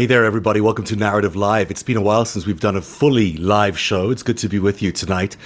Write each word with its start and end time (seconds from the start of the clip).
Hey 0.00 0.06
there, 0.06 0.24
everybody. 0.24 0.62
Welcome 0.62 0.86
to 0.86 0.96
Narrative 0.96 1.36
Live. 1.36 1.70
It's 1.70 1.82
been 1.82 1.98
a 1.98 2.00
while 2.00 2.24
since 2.24 2.46
we've 2.46 2.58
done 2.58 2.74
a 2.74 2.80
fully 2.80 3.34
live 3.36 3.78
show. 3.78 4.10
It's 4.10 4.22
good 4.22 4.38
to 4.38 4.48
be 4.48 4.58
with 4.58 4.80
you 4.80 4.92
tonight. 4.92 5.36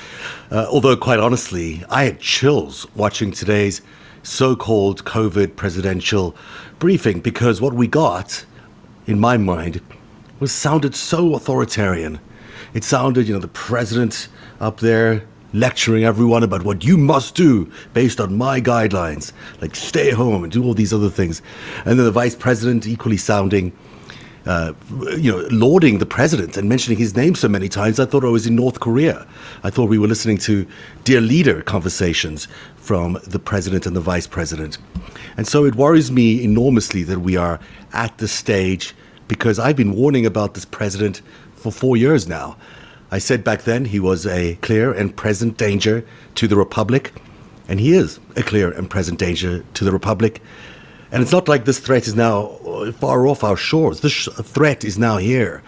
Uh, 0.48 0.68
although, 0.70 0.96
quite 0.96 1.18
honestly, 1.18 1.82
I 1.90 2.04
had 2.04 2.20
chills 2.20 2.86
watching 2.94 3.32
today's 3.32 3.82
so 4.22 4.54
called 4.54 5.04
COVID 5.04 5.56
presidential 5.56 6.36
briefing 6.78 7.18
because 7.18 7.60
what 7.60 7.72
we 7.72 7.88
got, 7.88 8.44
in 9.08 9.18
my 9.18 9.36
mind, 9.36 9.80
was 10.38 10.52
sounded 10.52 10.94
so 10.94 11.34
authoritarian. 11.34 12.20
It 12.74 12.84
sounded, 12.84 13.26
you 13.26 13.34
know, 13.34 13.40
the 13.40 13.48
president 13.48 14.28
up 14.60 14.78
there 14.78 15.24
lecturing 15.52 16.04
everyone 16.04 16.44
about 16.44 16.62
what 16.62 16.84
you 16.84 16.96
must 16.96 17.34
do 17.34 17.68
based 17.92 18.20
on 18.20 18.38
my 18.38 18.60
guidelines, 18.60 19.32
like 19.60 19.74
stay 19.74 20.12
home 20.12 20.44
and 20.44 20.52
do 20.52 20.62
all 20.62 20.74
these 20.74 20.92
other 20.92 21.10
things. 21.10 21.42
And 21.78 21.98
then 21.98 22.04
the 22.04 22.12
vice 22.12 22.36
president 22.36 22.86
equally 22.86 23.16
sounding 23.16 23.72
uh, 24.46 24.72
you 25.16 25.32
know, 25.32 25.46
lauding 25.50 25.98
the 25.98 26.06
president 26.06 26.56
and 26.56 26.68
mentioning 26.68 26.98
his 26.98 27.16
name 27.16 27.34
so 27.34 27.48
many 27.48 27.68
times, 27.68 27.98
I 27.98 28.04
thought 28.04 28.24
I 28.24 28.28
was 28.28 28.46
in 28.46 28.54
North 28.54 28.80
Korea. 28.80 29.26
I 29.62 29.70
thought 29.70 29.88
we 29.88 29.98
were 29.98 30.08
listening 30.08 30.38
to 30.38 30.66
dear 31.04 31.20
leader 31.20 31.62
conversations 31.62 32.48
from 32.76 33.18
the 33.26 33.38
president 33.38 33.86
and 33.86 33.96
the 33.96 34.00
vice 34.00 34.26
president. 34.26 34.78
And 35.36 35.46
so 35.46 35.64
it 35.64 35.74
worries 35.74 36.12
me 36.12 36.44
enormously 36.44 37.02
that 37.04 37.20
we 37.20 37.36
are 37.36 37.58
at 37.92 38.18
this 38.18 38.32
stage 38.32 38.94
because 39.28 39.58
I've 39.58 39.76
been 39.76 39.94
warning 39.94 40.26
about 40.26 40.54
this 40.54 40.64
president 40.64 41.22
for 41.54 41.72
four 41.72 41.96
years 41.96 42.28
now. 42.28 42.56
I 43.10 43.18
said 43.18 43.44
back 43.44 43.62
then 43.62 43.86
he 43.86 44.00
was 44.00 44.26
a 44.26 44.56
clear 44.56 44.92
and 44.92 45.16
present 45.16 45.56
danger 45.56 46.04
to 46.34 46.48
the 46.48 46.56
Republic, 46.56 47.12
and 47.68 47.80
he 47.80 47.94
is 47.94 48.18
a 48.36 48.42
clear 48.42 48.70
and 48.70 48.90
present 48.90 49.18
danger 49.18 49.64
to 49.74 49.84
the 49.84 49.92
Republic. 49.92 50.42
And 51.10 51.22
it's 51.22 51.32
not 51.32 51.48
like 51.48 51.64
this 51.64 51.78
threat 51.78 52.06
is 52.06 52.14
now 52.16 52.58
far 52.92 53.26
off 53.26 53.44
our 53.44 53.56
shores. 53.56 54.00
This 54.00 54.28
threat 54.42 54.84
is 54.84 54.98
now 54.98 55.16
here. 55.16 55.62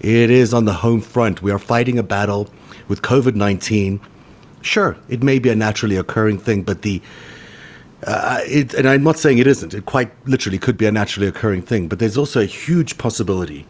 It 0.00 0.30
is 0.30 0.54
on 0.54 0.64
the 0.64 0.72
home 0.72 1.00
front. 1.00 1.42
We 1.42 1.50
are 1.50 1.58
fighting 1.58 1.98
a 1.98 2.02
battle 2.02 2.48
with 2.88 3.02
COVID 3.02 3.34
19. 3.34 4.00
Sure, 4.62 4.96
it 5.08 5.22
may 5.22 5.38
be 5.38 5.48
a 5.48 5.54
naturally 5.54 5.96
occurring 5.96 6.38
thing, 6.38 6.62
but 6.62 6.82
the 6.82 7.00
uh, 8.06 8.40
it, 8.44 8.74
and 8.74 8.88
I'm 8.88 9.02
not 9.02 9.18
saying 9.18 9.38
it 9.38 9.46
isn't. 9.46 9.74
It 9.74 9.86
quite 9.86 10.10
literally 10.26 10.58
could 10.58 10.76
be 10.76 10.86
a 10.86 10.92
naturally 10.92 11.26
occurring 11.26 11.62
thing, 11.62 11.88
but 11.88 11.98
there's 11.98 12.16
also 12.16 12.40
a 12.40 12.44
huge 12.44 12.96
possibility 12.96 13.66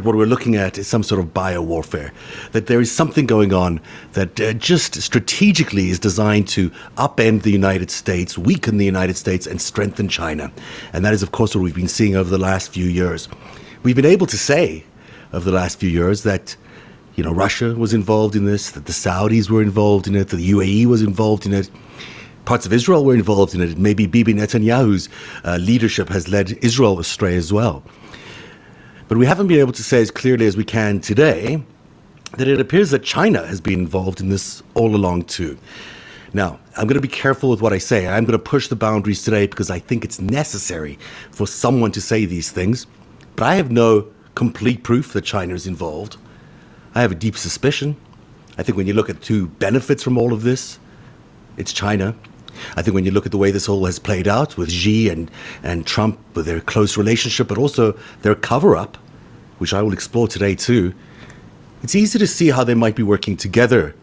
that 0.00 0.06
what 0.06 0.16
we're 0.16 0.24
looking 0.24 0.56
at 0.56 0.78
is 0.78 0.88
some 0.88 1.02
sort 1.02 1.20
of 1.20 1.34
bio 1.34 1.60
warfare, 1.60 2.10
that 2.52 2.68
there 2.68 2.80
is 2.80 2.90
something 2.90 3.26
going 3.26 3.52
on 3.52 3.80
that 4.14 4.40
uh, 4.40 4.54
just 4.54 5.00
strategically 5.02 5.90
is 5.90 5.98
designed 5.98 6.48
to 6.48 6.70
upend 6.96 7.42
the 7.42 7.50
United 7.50 7.90
States, 7.90 8.38
weaken 8.38 8.78
the 8.78 8.86
United 8.86 9.16
States, 9.16 9.46
and 9.46 9.60
strengthen 9.60 10.08
China. 10.08 10.50
And 10.94 11.04
that 11.04 11.12
is, 11.12 11.22
of 11.22 11.32
course, 11.32 11.54
what 11.54 11.62
we've 11.62 11.74
been 11.74 11.86
seeing 11.86 12.16
over 12.16 12.30
the 12.30 12.38
last 12.38 12.72
few 12.72 12.86
years. 12.86 13.28
We've 13.82 13.96
been 13.96 14.06
able 14.06 14.26
to 14.28 14.38
say 14.38 14.84
over 15.34 15.44
the 15.44 15.56
last 15.56 15.78
few 15.78 15.90
years 15.90 16.22
that. 16.22 16.56
You 17.16 17.24
know, 17.24 17.32
Russia 17.34 17.74
was 17.74 17.92
involved 17.92 18.34
in 18.34 18.46
this, 18.46 18.70
that 18.70 18.86
the 18.86 18.92
Saudis 18.92 19.50
were 19.50 19.60
involved 19.60 20.06
in 20.06 20.14
it, 20.14 20.28
that 20.28 20.36
the 20.36 20.52
UAE 20.52 20.86
was 20.86 21.02
involved 21.02 21.44
in 21.44 21.52
it, 21.52 21.68
parts 22.46 22.64
of 22.64 22.72
Israel 22.72 23.04
were 23.04 23.14
involved 23.14 23.54
in 23.54 23.60
it. 23.60 23.76
Maybe 23.76 24.06
Bibi 24.06 24.32
Netanyahu's 24.32 25.10
uh, 25.44 25.58
leadership 25.60 26.08
has 26.08 26.28
led 26.28 26.52
Israel 26.62 26.98
astray 26.98 27.36
as 27.36 27.52
well. 27.52 27.82
But 29.10 29.18
we 29.18 29.26
haven't 29.26 29.48
been 29.48 29.58
able 29.58 29.72
to 29.72 29.82
say 29.82 30.00
as 30.00 30.12
clearly 30.12 30.46
as 30.46 30.56
we 30.56 30.62
can 30.62 31.00
today 31.00 31.60
that 32.36 32.46
it 32.46 32.60
appears 32.60 32.92
that 32.92 33.02
China 33.02 33.44
has 33.44 33.60
been 33.60 33.80
involved 33.80 34.20
in 34.20 34.28
this 34.28 34.62
all 34.74 34.94
along 34.94 35.24
too. 35.24 35.58
Now, 36.32 36.60
I'm 36.76 36.86
going 36.86 36.94
to 36.94 37.00
be 37.00 37.08
careful 37.08 37.50
with 37.50 37.60
what 37.60 37.72
I 37.72 37.78
say. 37.78 38.06
I'm 38.06 38.24
going 38.24 38.38
to 38.38 38.44
push 38.44 38.68
the 38.68 38.76
boundaries 38.76 39.24
today 39.24 39.48
because 39.48 39.68
I 39.68 39.80
think 39.80 40.04
it's 40.04 40.20
necessary 40.20 40.96
for 41.32 41.48
someone 41.48 41.90
to 41.90 42.00
say 42.00 42.24
these 42.24 42.52
things. 42.52 42.86
But 43.34 43.46
I 43.46 43.56
have 43.56 43.72
no 43.72 44.06
complete 44.36 44.84
proof 44.84 45.12
that 45.14 45.22
China 45.22 45.54
is 45.54 45.66
involved. 45.66 46.16
I 46.94 47.00
have 47.00 47.10
a 47.10 47.16
deep 47.16 47.36
suspicion. 47.36 47.96
I 48.58 48.62
think 48.62 48.78
when 48.78 48.86
you 48.86 48.92
look 48.92 49.10
at 49.10 49.26
who 49.26 49.48
benefits 49.48 50.04
from 50.04 50.18
all 50.18 50.32
of 50.32 50.44
this, 50.44 50.78
it's 51.56 51.72
China. 51.72 52.14
I 52.76 52.82
think 52.82 52.94
when 52.94 53.04
you 53.04 53.10
look 53.10 53.26
at 53.26 53.32
the 53.32 53.38
way 53.38 53.50
this 53.50 53.68
all 53.68 53.84
has 53.86 53.98
played 53.98 54.28
out 54.28 54.56
with 54.56 54.70
Xi 54.70 55.08
and, 55.08 55.30
and 55.62 55.86
Trump, 55.86 56.18
with 56.34 56.46
their 56.46 56.60
close 56.60 56.96
relationship, 56.96 57.48
but 57.48 57.58
also 57.58 57.98
their 58.22 58.34
cover 58.34 58.76
up, 58.76 58.96
which 59.58 59.74
I 59.74 59.82
will 59.82 59.92
explore 59.92 60.28
today 60.28 60.54
too, 60.54 60.94
it's 61.82 61.94
easy 61.94 62.18
to 62.18 62.26
see 62.26 62.48
how 62.50 62.64
they 62.64 62.74
might 62.74 62.96
be 62.96 63.02
working 63.02 63.36
together. 63.36 63.94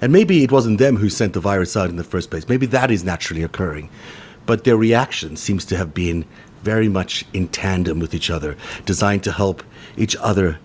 And 0.00 0.12
maybe 0.12 0.44
it 0.44 0.52
wasn't 0.52 0.78
them 0.78 0.96
who 0.96 1.10
sent 1.10 1.32
the 1.32 1.40
virus 1.40 1.76
out 1.76 1.90
in 1.90 1.96
the 1.96 2.04
first 2.04 2.30
place. 2.30 2.48
Maybe 2.48 2.66
that 2.66 2.90
is 2.90 3.04
naturally 3.04 3.42
occurring. 3.42 3.90
But 4.46 4.64
their 4.64 4.76
reaction 4.76 5.36
seems 5.36 5.64
to 5.66 5.76
have 5.76 5.92
been 5.92 6.24
very 6.62 6.88
much 6.88 7.24
in 7.32 7.48
tandem 7.48 7.98
with 7.98 8.14
each 8.14 8.30
other, 8.30 8.56
designed 8.86 9.24
to 9.24 9.32
help 9.32 9.62
each 9.96 10.16
other 10.16 10.58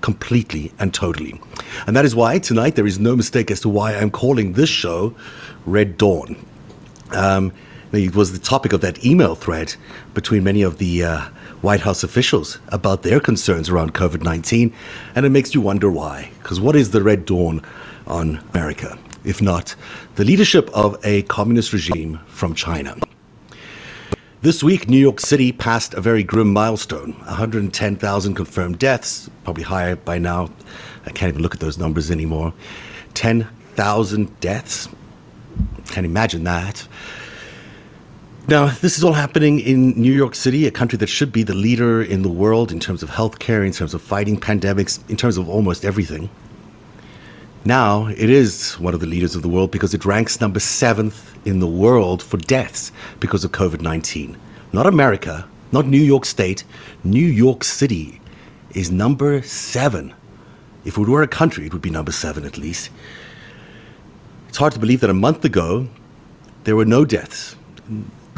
completely 0.00 0.72
and 0.78 0.92
totally. 0.92 1.40
And 1.86 1.96
that 1.96 2.04
is 2.04 2.14
why 2.14 2.38
tonight 2.38 2.74
there 2.74 2.86
is 2.86 2.98
no 2.98 3.16
mistake 3.16 3.50
as 3.50 3.60
to 3.60 3.68
why 3.68 3.94
I'm 3.94 4.10
calling 4.10 4.52
this 4.52 4.70
show 4.70 5.14
Red 5.66 5.96
Dawn. 5.96 6.36
Um, 7.12 7.52
it 7.92 8.14
was 8.14 8.32
the 8.32 8.38
topic 8.38 8.72
of 8.72 8.80
that 8.82 9.04
email 9.04 9.34
thread 9.34 9.74
between 10.14 10.44
many 10.44 10.62
of 10.62 10.78
the 10.78 11.04
uh, 11.04 11.20
White 11.60 11.80
House 11.80 12.04
officials 12.04 12.58
about 12.68 13.02
their 13.02 13.18
concerns 13.18 13.68
around 13.68 13.94
COVID 13.94 14.22
19. 14.22 14.72
And 15.16 15.26
it 15.26 15.30
makes 15.30 15.54
you 15.54 15.60
wonder 15.60 15.90
why. 15.90 16.30
Because 16.38 16.60
what 16.60 16.76
is 16.76 16.90
the 16.90 17.02
Red 17.02 17.24
Dawn 17.24 17.62
on 18.06 18.36
America, 18.54 18.96
if 19.24 19.42
not 19.42 19.74
the 20.14 20.24
leadership 20.24 20.70
of 20.72 20.98
a 21.04 21.22
communist 21.22 21.72
regime 21.72 22.20
from 22.28 22.54
China? 22.54 22.96
This 24.42 24.62
week, 24.62 24.88
New 24.88 24.96
York 24.96 25.20
City 25.20 25.52
passed 25.52 25.92
a 25.92 26.00
very 26.00 26.22
grim 26.22 26.52
milestone 26.52 27.12
110,000 27.12 28.34
confirmed 28.34 28.78
deaths, 28.78 29.28
probably 29.44 29.64
higher 29.64 29.96
by 29.96 30.16
now. 30.16 30.48
I 31.04 31.10
can't 31.10 31.28
even 31.28 31.42
look 31.42 31.54
at 31.54 31.60
those 31.60 31.76
numbers 31.76 32.10
anymore. 32.10 32.54
10,000 33.14 34.40
deaths 34.40 34.88
can't 35.86 36.06
imagine 36.06 36.44
that. 36.44 36.86
Now, 38.48 38.66
this 38.66 38.98
is 38.98 39.04
all 39.04 39.12
happening 39.12 39.60
in 39.60 39.90
New 40.00 40.12
York 40.12 40.34
City, 40.34 40.66
a 40.66 40.70
country 40.70 40.98
that 40.98 41.08
should 41.08 41.30
be 41.30 41.42
the 41.42 41.54
leader 41.54 42.02
in 42.02 42.22
the 42.22 42.28
world 42.28 42.72
in 42.72 42.80
terms 42.80 43.02
of 43.02 43.10
healthcare, 43.10 43.64
in 43.64 43.72
terms 43.72 43.94
of 43.94 44.02
fighting 44.02 44.40
pandemics, 44.40 44.98
in 45.08 45.16
terms 45.16 45.36
of 45.36 45.48
almost 45.48 45.84
everything. 45.84 46.28
Now, 47.64 48.06
it 48.06 48.30
is 48.30 48.72
one 48.80 48.94
of 48.94 49.00
the 49.00 49.06
leaders 49.06 49.36
of 49.36 49.42
the 49.42 49.48
world 49.48 49.70
because 49.70 49.92
it 49.92 50.04
ranks 50.04 50.40
number 50.40 50.60
seventh 50.60 51.38
in 51.46 51.60
the 51.60 51.66
world 51.66 52.22
for 52.22 52.38
deaths 52.38 52.90
because 53.20 53.44
of 53.44 53.52
COVID 53.52 53.82
19. 53.82 54.36
Not 54.72 54.86
America, 54.86 55.46
not 55.70 55.86
New 55.86 56.00
York 56.00 56.24
State, 56.24 56.64
New 57.04 57.26
York 57.26 57.62
City 57.62 58.20
is 58.74 58.90
number 58.90 59.42
seven. 59.42 60.14
If 60.84 60.96
it 60.96 61.06
were 61.06 61.22
a 61.22 61.28
country, 61.28 61.66
it 61.66 61.72
would 61.72 61.82
be 61.82 61.90
number 61.90 62.12
seven 62.12 62.44
at 62.44 62.56
least. 62.56 62.90
It's 64.50 64.58
hard 64.58 64.72
to 64.72 64.80
believe 64.80 64.98
that 65.02 65.10
a 65.10 65.14
month 65.14 65.44
ago, 65.44 65.86
there 66.64 66.74
were 66.74 66.84
no 66.84 67.04
deaths, 67.04 67.54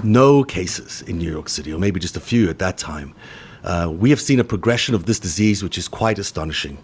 no 0.04 0.44
cases 0.44 1.00
in 1.00 1.16
New 1.16 1.32
York 1.32 1.48
City, 1.48 1.72
or 1.72 1.78
maybe 1.78 1.98
just 1.98 2.18
a 2.18 2.20
few 2.20 2.50
at 2.50 2.58
that 2.58 2.76
time. 2.76 3.14
Uh, 3.64 3.90
we 3.90 4.10
have 4.10 4.20
seen 4.20 4.38
a 4.38 4.44
progression 4.44 4.94
of 4.94 5.06
this 5.06 5.18
disease 5.18 5.62
which 5.62 5.78
is 5.78 5.88
quite 5.88 6.18
astonishing. 6.18 6.76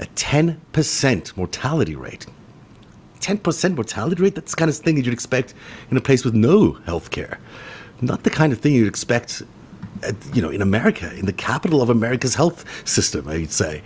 A 0.00 0.04
10% 0.04 1.36
mortality 1.38 1.96
rate. 1.96 2.26
10% 3.20 3.74
mortality 3.74 4.22
rate? 4.22 4.34
That's 4.34 4.50
the 4.50 4.58
kind 4.58 4.68
of 4.68 4.76
thing 4.76 4.96
that 4.96 5.06
you'd 5.06 5.14
expect 5.14 5.54
in 5.90 5.96
a 5.96 6.02
place 6.02 6.22
with 6.22 6.34
no 6.34 6.72
health 6.84 7.10
care. 7.10 7.40
Not 8.02 8.24
the 8.24 8.30
kind 8.30 8.52
of 8.52 8.58
thing 8.58 8.74
you'd 8.74 8.88
expect, 8.88 9.42
at, 10.02 10.14
you 10.36 10.42
know, 10.42 10.50
in 10.50 10.60
America, 10.60 11.10
in 11.16 11.24
the 11.24 11.32
capital 11.32 11.80
of 11.80 11.88
America's 11.88 12.34
health 12.34 12.66
system, 12.86 13.26
I'd 13.26 13.52
say. 13.52 13.82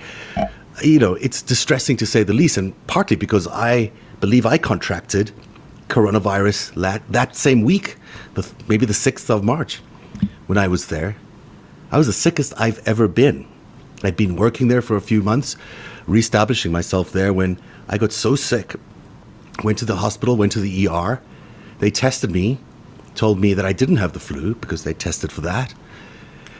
You 0.83 0.99
know, 0.99 1.15
it's 1.15 1.43
distressing 1.43 1.97
to 1.99 2.07
say 2.07 2.25
the 2.25 2.33
least, 2.33 2.57
and 2.57 2.75
partly 2.89 3.15
because 3.15 3.47
I 3.47 3.93
believe 4.23 4.47
I 4.47 4.57
contracted 4.57 5.33
coronavirus 5.89 6.77
la- 6.77 7.01
that 7.11 7.35
same 7.35 7.63
week, 7.63 7.97
the, 8.35 8.49
maybe 8.69 8.87
the 8.87 8.93
6th 8.93 9.29
of 9.29 9.43
March, 9.43 9.81
when 10.47 10.57
I 10.57 10.69
was 10.69 10.87
there. 10.87 11.17
I 11.91 11.99
was 11.99 12.07
the 12.07 12.13
sickest 12.13 12.55
I've 12.57 12.81
ever 12.87 13.09
been. 13.09 13.49
I'd 14.05 14.17
been 14.17 14.37
working 14.37 14.69
there 14.69 14.81
for 14.81 14.95
a 14.95 15.01
few 15.01 15.23
months, 15.23 15.57
reestablishing 16.07 16.71
myself 16.71 17.11
there 17.11 17.33
when 17.33 17.61
I 17.89 17.99
got 17.99 18.13
so 18.13 18.37
sick. 18.37 18.77
Went 19.65 19.79
to 19.79 19.85
the 19.85 19.97
hospital, 19.97 20.37
went 20.37 20.53
to 20.53 20.61
the 20.61 20.87
ER. 20.87 21.21
They 21.81 21.91
tested 21.91 22.31
me, 22.31 22.59
told 23.17 23.41
me 23.41 23.55
that 23.55 23.67
I 23.67 23.73
didn't 23.73 23.97
have 23.97 24.13
the 24.13 24.21
flu 24.21 24.55
because 24.55 24.85
they 24.85 24.95
tested 24.95 25.33
for 25.33 25.41
that. 25.41 25.75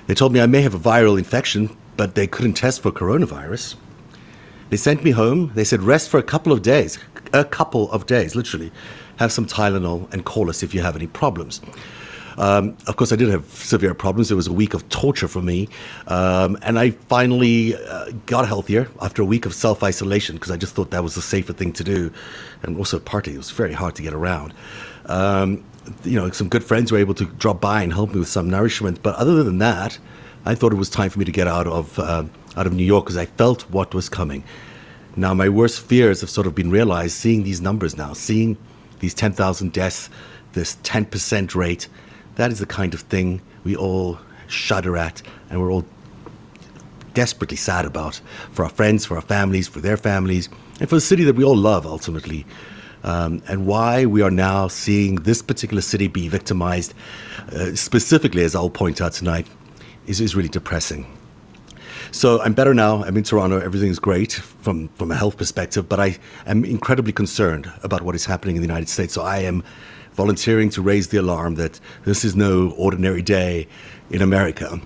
They 0.09 0.15
told 0.15 0.33
me 0.33 0.41
I 0.41 0.47
may 0.47 0.63
have 0.63 0.75
a 0.75 0.81
viral 0.81 1.17
infection, 1.17 1.77
but 1.97 2.17
they 2.17 2.27
couldn't 2.27 2.55
test 2.55 2.83
for 2.83 2.91
coronavirus. 2.91 3.77
They 4.71 4.79
sent 4.79 5.05
me 5.05 5.13
home. 5.13 5.53
They 5.55 5.65
said, 5.65 5.83
rest 5.83 6.09
for 6.09 6.19
a 6.19 6.23
couple 6.23 6.51
of 6.51 6.63
days, 6.63 6.99
a 7.33 7.45
couple 7.45 7.91
of 7.91 8.07
days, 8.07 8.35
literally. 8.35 8.73
Have 9.17 9.33
some 9.33 9.47
Tylenol 9.47 10.13
and 10.13 10.25
call 10.25 10.49
us 10.51 10.63
if 10.63 10.75
you 10.75 10.81
have 10.81 10.97
any 10.97 11.07
problems. 11.07 11.61
Um, 12.39 12.77
of 12.87 12.97
course, 12.97 13.13
I 13.13 13.17
did 13.17 13.29
have 13.29 13.45
severe 13.47 13.95
problems. 13.95 14.31
It 14.31 14.35
was 14.35 14.47
a 14.47 14.53
week 14.53 14.75
of 14.75 14.89
torture 14.89 15.29
for 15.29 15.43
me. 15.43 15.69
Um, 16.07 16.59
and 16.63 16.79
I 16.79 16.91
finally 16.91 17.77
uh, 17.77 18.11
got 18.27 18.47
healthier 18.47 18.89
after 19.01 19.23
a 19.23 19.25
week 19.25 19.47
of 19.47 19.55
self 19.55 19.83
isolation 19.83 20.37
because 20.37 20.51
I 20.51 20.57
just 20.57 20.75
thought 20.75 20.91
that 20.91 21.03
was 21.03 21.15
the 21.15 21.23
safer 21.23 21.53
thing 21.53 21.73
to 21.75 21.85
do. 21.85 22.13
And 22.63 22.77
also, 22.77 22.99
partly, 22.99 23.35
it 23.35 23.39
was 23.39 23.51
very 23.51 23.73
hard 23.73 23.95
to 23.97 24.03
get 24.03 24.15
around. 24.15 24.55
Um, 25.07 25.65
you 26.05 26.19
know, 26.19 26.31
some 26.31 26.49
good 26.49 26.65
friends 26.65 26.93
were 26.93 26.99
able 26.99 27.15
to 27.15 27.25
drop 27.25 27.61
by 27.61 27.83
and 27.83 27.93
help 27.93 28.13
me 28.13 28.21
with 28.21 28.29
some 28.29 28.49
nourishment. 28.49 29.03
But 29.03 29.17
other 29.17 29.43
than 29.43 29.59
that, 29.59 29.99
I 30.45 30.55
thought 30.55 30.73
it 30.73 30.77
was 30.77 30.89
time 30.89 31.11
for 31.11 31.19
me 31.19 31.25
to 31.25 31.33
get 31.33 31.49
out 31.49 31.67
of 31.67 31.99
uh, 31.99 32.25
out 32.57 32.67
of 32.67 32.73
New 32.73 32.85
York 32.85 33.05
because 33.05 33.17
I 33.17 33.27
felt 33.27 33.63
what 33.71 33.95
was 33.95 34.09
coming. 34.09 34.45
Now, 35.15 35.35
my 35.35 35.49
worst 35.49 35.81
fears 35.81 36.23
have 36.23 36.31
sort 36.31 36.47
of 36.47 36.55
been 36.55 36.71
realized 36.71 37.15
seeing 37.15 37.43
these 37.43 37.61
numbers 37.61 37.97
now, 37.97 38.15
seeing 38.15 38.57
these 39.01 39.13
10,000 39.13 39.73
deaths, 39.73 40.09
this 40.53 40.77
10% 40.77 41.55
rate. 41.55 41.89
That 42.37 42.51
is 42.51 42.61
the 42.61 42.67
kind 42.67 42.95
of 42.95 43.01
thing 43.01 43.43
we 43.65 43.77
all 43.77 44.19
shudder 44.47 44.97
at 44.97 45.23
and 45.51 45.61
we're 45.61 45.71
all 45.71 45.85
desperately 47.15 47.57
sad 47.57 47.85
about 47.85 48.21
for 48.53 48.65
our 48.65 48.71
friends, 48.71 49.05
for 49.05 49.17
our 49.17 49.23
families, 49.23 49.69
for 49.69 49.81
their 49.81 49.97
families, 49.97 50.49
and 50.81 50.89
for 50.89 50.95
the 50.95 51.01
city 51.01 51.25
that 51.25 51.37
we 51.37 51.45
all 51.45 51.57
love 51.57 51.87
ultimately. 51.87 52.47
Um, 53.05 53.43
and 53.49 53.67
why 53.67 54.07
we 54.07 54.23
are 54.23 54.31
now 54.31 54.69
seeing 54.69 55.17
this 55.17 55.43
particular 55.43 55.83
city 55.83 56.07
be 56.07 56.29
victimized, 56.29 56.95
uh, 57.53 57.75
specifically, 57.75 58.45
as 58.45 58.55
I'll 58.55 58.71
point 58.71 59.01
out 59.01 59.13
tonight, 59.13 59.47
is, 60.07 60.21
is 60.21 60.37
really 60.37 60.49
depressing. 60.49 61.07
So 62.15 62.43
I'm 62.43 62.53
better 62.53 62.75
now. 62.75 63.03
I'm 63.03 63.17
in 63.17 63.23
Toronto. 63.23 63.59
Everything's 63.59 63.99
great 63.99 64.35
from, 64.35 64.89
from 64.89 65.11
a 65.11 65.15
health 65.15 65.39
perspective, 65.39 65.89
but 65.89 65.99
I 65.99 66.19
am 66.45 66.63
incredibly 66.63 67.11
concerned 67.11 67.73
about 67.83 68.03
what 68.03 68.15
is 68.15 68.27
happening 68.27 68.55
in 68.55 68.61
the 68.61 68.69
United 68.69 68.91
States. 68.91 69.15
So 69.15 69.23
I 69.23 69.39
am 69.39 69.65
volunteering 70.13 70.69
to 70.71 70.83
raise 70.83 71.09
the 71.09 71.17
alarm 71.17 71.55
that 71.55 71.81
this 72.05 72.23
is 72.23 72.37
no 72.37 72.73
ordinary 72.73 73.23
day 73.23 73.67
in 74.11 74.21
America. 74.21 74.79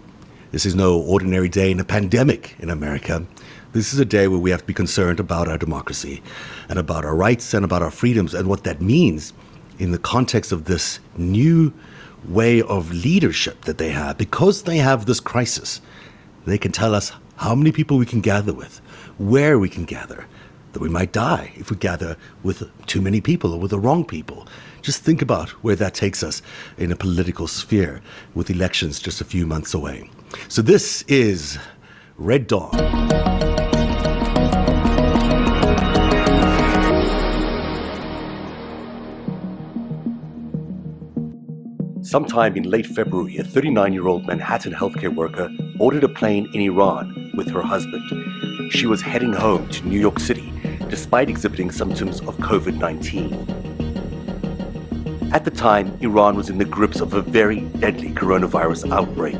This 0.52 0.64
is 0.64 0.76
no 0.76 1.00
ordinary 1.00 1.49
day 1.49 1.73
in 1.73 1.81
a 1.81 1.84
pandemic 1.84 2.55
in 2.61 2.70
America. 2.70 3.26
This 3.72 3.93
is 3.93 3.99
a 3.99 4.05
day 4.05 4.29
where 4.29 4.38
we 4.38 4.50
have 4.50 4.61
to 4.61 4.67
be 4.67 4.72
concerned 4.72 5.19
about 5.19 5.49
our 5.49 5.58
democracy 5.58 6.22
and 6.69 6.79
about 6.79 7.05
our 7.05 7.17
rights 7.17 7.52
and 7.55 7.64
about 7.64 7.82
our 7.82 7.90
freedoms 7.90 8.34
and 8.34 8.49
what 8.49 8.62
that 8.62 8.81
means 8.81 9.32
in 9.81 9.90
the 9.90 9.99
context 9.99 10.52
of 10.52 10.67
this 10.67 11.00
new 11.17 11.72
way 12.29 12.62
of 12.62 12.93
leadership 12.93 13.64
that 13.64 13.79
they 13.79 13.90
have. 13.90 14.17
Because 14.17 14.62
they 14.62 14.76
have 14.76 15.06
this 15.06 15.19
crisis, 15.19 15.81
they 16.46 16.58
can 16.58 16.72
tell 16.72 16.94
us 16.94 17.12
how 17.37 17.54
many 17.54 17.72
people 17.72 17.98
we 17.98 18.06
can 18.06 18.20
gather 18.20 18.54
with, 18.54 18.78
where 19.19 19.58
we 19.58 19.69
can 19.69 19.84
gather, 19.84 20.26
that 20.72 20.81
we 20.81 20.88
might 20.88 21.12
die 21.12 21.52
if 21.56 21.70
we 21.70 21.76
gather 21.76 22.16
with 22.43 22.62
too 22.87 23.00
many 23.00 23.20
people 23.20 23.52
or 23.52 23.58
with 23.58 23.72
the 23.72 23.78
wrong 23.78 24.04
people. 24.04 24.46
Just 24.81 25.02
think 25.02 25.20
about 25.20 25.50
where 25.64 25.76
that 25.76 25.94
takes 25.94 26.22
us 26.22 26.43
in 26.78 26.93
a 26.93 26.96
political 26.96 27.48
sphere 27.48 28.00
with 28.34 28.48
elections 28.48 29.00
just 29.00 29.20
a 29.20 29.25
few 29.25 29.44
months 29.44 29.75
away. 29.75 30.08
So, 30.48 30.62
this 30.62 31.02
is 31.08 31.58
Red 32.16 32.46
Dawn. 32.46 32.70
Sometime 42.02 42.56
in 42.56 42.62
late 42.62 42.87
February, 42.87 43.37
a 43.38 43.44
39 43.44 43.93
year 43.93 44.06
old 44.06 44.26
Manhattan 44.28 44.72
healthcare 44.72 45.12
worker 45.12 45.50
boarded 45.76 46.05
a 46.05 46.08
plane 46.08 46.49
in 46.55 46.61
Iran 46.62 47.32
with 47.34 47.50
her 47.50 47.62
husband. 47.62 48.73
She 48.73 48.87
was 48.87 49.02
heading 49.02 49.32
home 49.32 49.69
to 49.69 49.87
New 49.87 50.00
York 50.00 50.19
City 50.19 50.52
despite 50.88 51.28
exhibiting 51.28 51.70
symptoms 51.70 52.20
of 52.20 52.37
COVID 52.38 52.78
19. 52.78 53.34
At 55.32 55.44
the 55.44 55.50
time, 55.50 55.99
Iran 56.00 56.37
was 56.37 56.49
in 56.49 56.58
the 56.58 56.64
grips 56.64 57.00
of 57.00 57.12
a 57.12 57.20
very 57.20 57.61
deadly 57.61 58.11
coronavirus 58.11 58.90
outbreak 58.93 59.38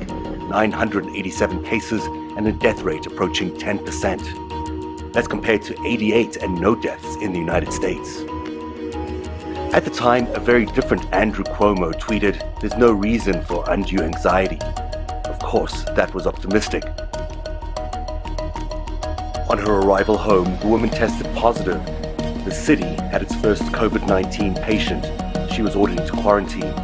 987 0.51 1.65
cases 1.65 2.05
and 2.37 2.47
a 2.47 2.53
death 2.53 2.83
rate 2.83 3.07
approaching 3.07 3.57
10%. 3.57 5.13
That's 5.13 5.29
compared 5.29 5.63
to 5.63 5.75
88 5.87 6.37
and 6.37 6.61
no 6.61 6.75
deaths 6.75 7.17
in 7.23 7.33
the 7.33 7.39
United 7.39 7.73
States. 7.73 8.21
At 9.73 9.85
the 9.85 9.91
time, 9.91 10.27
a 10.35 10.41
very 10.41 10.67
different 10.67 11.07
Andrew 11.15 11.45
Cuomo 11.45 11.93
tweeted, 11.95 12.61
There's 12.61 12.77
no 12.77 12.93
reason 12.93 13.43
for 13.45 13.65
undue 13.71 14.03
anxiety. 14.03 14.59
Course, 15.47 15.85
that 15.95 16.13
was 16.13 16.27
optimistic. 16.27 16.83
On 19.49 19.57
her 19.57 19.75
arrival 19.81 20.19
home, 20.19 20.59
the 20.59 20.67
woman 20.67 20.91
tested 20.91 21.25
positive. 21.37 21.81
The 22.45 22.51
city 22.51 22.83
had 22.83 23.23
its 23.23 23.33
first 23.37 23.63
COVID 23.63 24.09
19 24.09 24.55
patient. 24.57 25.05
She 25.53 25.63
was 25.63 25.77
ordered 25.77 26.01
into 26.01 26.13
quarantine. 26.15 26.75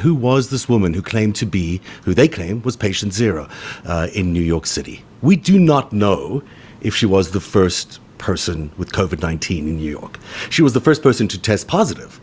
Who 0.00 0.16
was 0.16 0.50
this 0.50 0.68
woman 0.68 0.94
who 0.94 1.00
claimed 1.00 1.36
to 1.36 1.46
be, 1.46 1.80
who 2.02 2.12
they 2.12 2.26
claim 2.26 2.60
was 2.62 2.76
patient 2.76 3.12
zero 3.12 3.48
uh, 3.84 4.08
in 4.12 4.32
New 4.32 4.42
York 4.42 4.66
City? 4.66 5.04
We 5.22 5.36
do 5.36 5.60
not 5.60 5.92
know 5.92 6.42
if 6.80 6.96
she 6.96 7.06
was 7.06 7.30
the 7.30 7.40
first 7.40 8.00
person 8.20 8.70
with 8.78 8.92
COVID 8.92 9.20
19 9.20 9.66
in 9.66 9.76
New 9.76 9.90
York. 9.90 10.20
She 10.50 10.62
was 10.62 10.72
the 10.72 10.80
first 10.80 11.02
person 11.02 11.26
to 11.28 11.40
test 11.40 11.66
positive. 11.66 12.20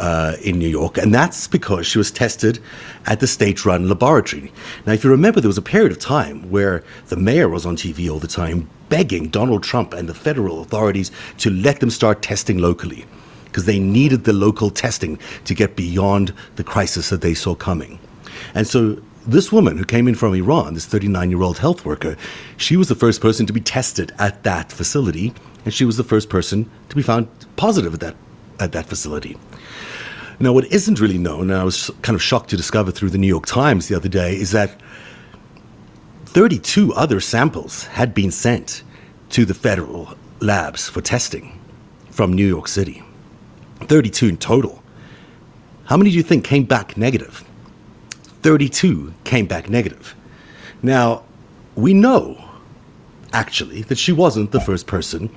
Uh, 0.00 0.36
in 0.44 0.60
New 0.60 0.68
York, 0.68 0.96
and 0.96 1.12
that's 1.12 1.48
because 1.48 1.84
she 1.84 1.98
was 1.98 2.12
tested 2.12 2.60
at 3.06 3.18
the 3.18 3.26
state 3.26 3.64
run 3.64 3.88
laboratory. 3.88 4.52
Now, 4.86 4.92
if 4.92 5.02
you 5.02 5.10
remember, 5.10 5.40
there 5.40 5.48
was 5.48 5.58
a 5.58 5.72
period 5.74 5.90
of 5.90 5.98
time 5.98 6.48
where 6.52 6.84
the 7.08 7.16
mayor 7.16 7.48
was 7.48 7.66
on 7.66 7.74
TV 7.74 8.08
all 8.08 8.20
the 8.20 8.28
time 8.28 8.70
begging 8.90 9.26
Donald 9.26 9.64
Trump 9.64 9.92
and 9.92 10.08
the 10.08 10.14
federal 10.14 10.62
authorities 10.62 11.10
to 11.38 11.50
let 11.50 11.80
them 11.80 11.90
start 11.90 12.22
testing 12.22 12.58
locally 12.58 13.06
because 13.46 13.64
they 13.64 13.80
needed 13.80 14.22
the 14.22 14.32
local 14.32 14.70
testing 14.70 15.18
to 15.46 15.52
get 15.52 15.74
beyond 15.74 16.32
the 16.54 16.62
crisis 16.62 17.08
that 17.08 17.20
they 17.20 17.34
saw 17.34 17.56
coming. 17.56 17.98
And 18.54 18.68
so 18.68 19.02
this 19.28 19.52
woman 19.52 19.76
who 19.76 19.84
came 19.84 20.08
in 20.08 20.14
from 20.14 20.34
Iran, 20.34 20.72
this 20.72 20.86
39 20.86 21.30
year 21.30 21.42
old 21.42 21.58
health 21.58 21.84
worker, 21.84 22.16
she 22.56 22.76
was 22.76 22.88
the 22.88 22.94
first 22.94 23.20
person 23.20 23.46
to 23.46 23.52
be 23.52 23.60
tested 23.60 24.10
at 24.18 24.42
that 24.42 24.72
facility, 24.72 25.34
and 25.64 25.74
she 25.74 25.84
was 25.84 25.98
the 25.98 26.04
first 26.04 26.30
person 26.30 26.68
to 26.88 26.96
be 26.96 27.02
found 27.02 27.28
positive 27.56 27.92
at 27.92 28.00
that, 28.00 28.16
at 28.58 28.72
that 28.72 28.86
facility. 28.86 29.36
Now, 30.40 30.52
what 30.52 30.64
isn't 30.72 30.98
really 30.98 31.18
known, 31.18 31.50
and 31.50 31.60
I 31.60 31.64
was 31.64 31.90
kind 32.02 32.14
of 32.16 32.22
shocked 32.22 32.50
to 32.50 32.56
discover 32.56 32.90
through 32.90 33.10
the 33.10 33.18
New 33.18 33.26
York 33.26 33.44
Times 33.44 33.88
the 33.88 33.96
other 33.96 34.08
day, 34.08 34.34
is 34.34 34.52
that 34.52 34.80
32 36.26 36.94
other 36.94 37.20
samples 37.20 37.84
had 37.84 38.14
been 38.14 38.30
sent 38.30 38.82
to 39.30 39.44
the 39.44 39.54
federal 39.54 40.14
labs 40.40 40.88
for 40.88 41.00
testing 41.00 41.60
from 42.10 42.32
New 42.32 42.46
York 42.46 42.68
City. 42.68 43.02
32 43.82 44.28
in 44.28 44.36
total. 44.36 44.82
How 45.84 45.96
many 45.96 46.10
do 46.10 46.16
you 46.16 46.22
think 46.22 46.44
came 46.44 46.64
back 46.64 46.96
negative? 46.96 47.44
32 48.42 49.14
came 49.24 49.46
back 49.46 49.68
negative. 49.68 50.14
Now, 50.82 51.24
we 51.74 51.94
know, 51.94 52.42
actually, 53.32 53.82
that 53.82 53.98
she 53.98 54.12
wasn't 54.12 54.52
the 54.52 54.60
first 54.60 54.86
person 54.86 55.30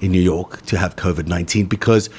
in 0.00 0.12
New 0.12 0.20
York 0.20 0.62
to 0.66 0.78
have 0.78 0.96
COVID 0.96 1.26
19 1.26 1.66
because 1.66 2.10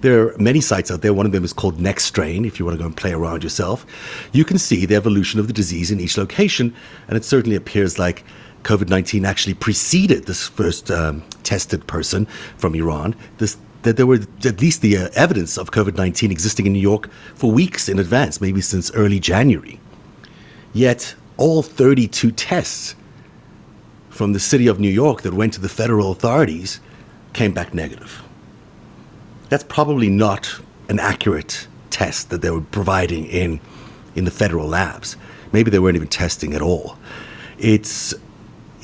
there 0.00 0.28
are 0.28 0.38
many 0.38 0.60
sites 0.60 0.90
out 0.90 1.00
there. 1.00 1.14
One 1.14 1.24
of 1.24 1.32
them 1.32 1.44
is 1.44 1.52
called 1.52 1.78
NextStrain, 1.78 2.46
if 2.46 2.58
you 2.58 2.66
want 2.66 2.76
to 2.76 2.82
go 2.82 2.86
and 2.86 2.96
play 2.96 3.12
around 3.12 3.42
yourself. 3.42 3.86
You 4.32 4.44
can 4.44 4.58
see 4.58 4.84
the 4.84 4.96
evolution 4.96 5.40
of 5.40 5.46
the 5.46 5.52
disease 5.52 5.90
in 5.90 6.00
each 6.00 6.18
location, 6.18 6.74
and 7.08 7.16
it 7.16 7.24
certainly 7.24 7.56
appears 7.56 7.98
like 7.98 8.24
COVID 8.64 8.88
19 8.88 9.24
actually 9.24 9.54
preceded 9.54 10.26
this 10.26 10.48
first 10.48 10.90
um, 10.90 11.22
tested 11.44 11.86
person 11.86 12.26
from 12.56 12.74
Iran. 12.74 13.14
This 13.38 13.56
that 13.82 13.98
there 13.98 14.06
were 14.06 14.20
at 14.44 14.60
least 14.60 14.80
the 14.80 14.96
uh, 14.96 15.08
evidence 15.14 15.58
of 15.58 15.70
COVID 15.70 15.96
19 15.96 16.30
existing 16.30 16.66
in 16.66 16.72
New 16.72 16.80
York 16.80 17.10
for 17.34 17.52
weeks 17.52 17.88
in 17.88 17.98
advance, 17.98 18.40
maybe 18.40 18.60
since 18.60 18.90
early 18.92 19.20
January. 19.20 19.78
Yet, 20.72 21.14
all 21.36 21.62
32 21.62 22.32
tests 22.32 22.96
from 24.08 24.32
the 24.32 24.40
city 24.40 24.66
of 24.66 24.80
New 24.80 24.90
York 24.90 25.22
that 25.22 25.34
went 25.34 25.52
to 25.54 25.60
the 25.60 25.68
federal 25.68 26.10
authorities 26.12 26.80
came 27.32 27.52
back 27.52 27.74
negative. 27.74 28.22
That's 29.48 29.64
probably 29.64 30.08
not 30.08 30.48
an 30.88 30.98
accurate 30.98 31.66
test 31.90 32.30
that 32.30 32.40
they 32.42 32.50
were 32.50 32.60
providing 32.60 33.26
in, 33.26 33.60
in 34.14 34.24
the 34.24 34.30
federal 34.30 34.66
labs. 34.66 35.16
Maybe 35.52 35.70
they 35.70 35.78
weren't 35.78 35.96
even 35.96 36.08
testing 36.08 36.54
at 36.54 36.62
all. 36.62 36.96
It's 37.58 38.14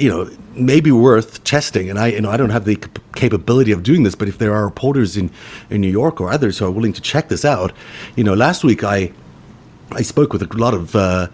you 0.00 0.08
know, 0.08 0.30
maybe 0.54 0.90
worth 0.90 1.44
testing. 1.44 1.90
And 1.90 1.98
I, 1.98 2.08
you 2.08 2.20
know, 2.22 2.30
I 2.30 2.38
don't 2.38 2.50
have 2.50 2.64
the 2.64 2.76
capability 3.14 3.70
of 3.70 3.82
doing 3.82 4.02
this, 4.02 4.14
but 4.14 4.28
if 4.28 4.38
there 4.38 4.54
are 4.54 4.64
reporters 4.64 5.16
in, 5.16 5.30
in 5.68 5.82
New 5.82 5.90
York 5.90 6.20
or 6.20 6.30
others 6.30 6.58
who 6.58 6.64
are 6.64 6.70
willing 6.70 6.94
to 6.94 7.02
check 7.02 7.28
this 7.28 7.44
out, 7.44 7.72
you 8.16 8.24
know, 8.24 8.32
last 8.32 8.64
week 8.64 8.82
I, 8.82 9.12
I 9.92 10.02
spoke 10.02 10.32
with 10.32 10.42
a 10.42 10.56
lot 10.56 10.72
of 10.72 10.96
uh, 10.96 11.28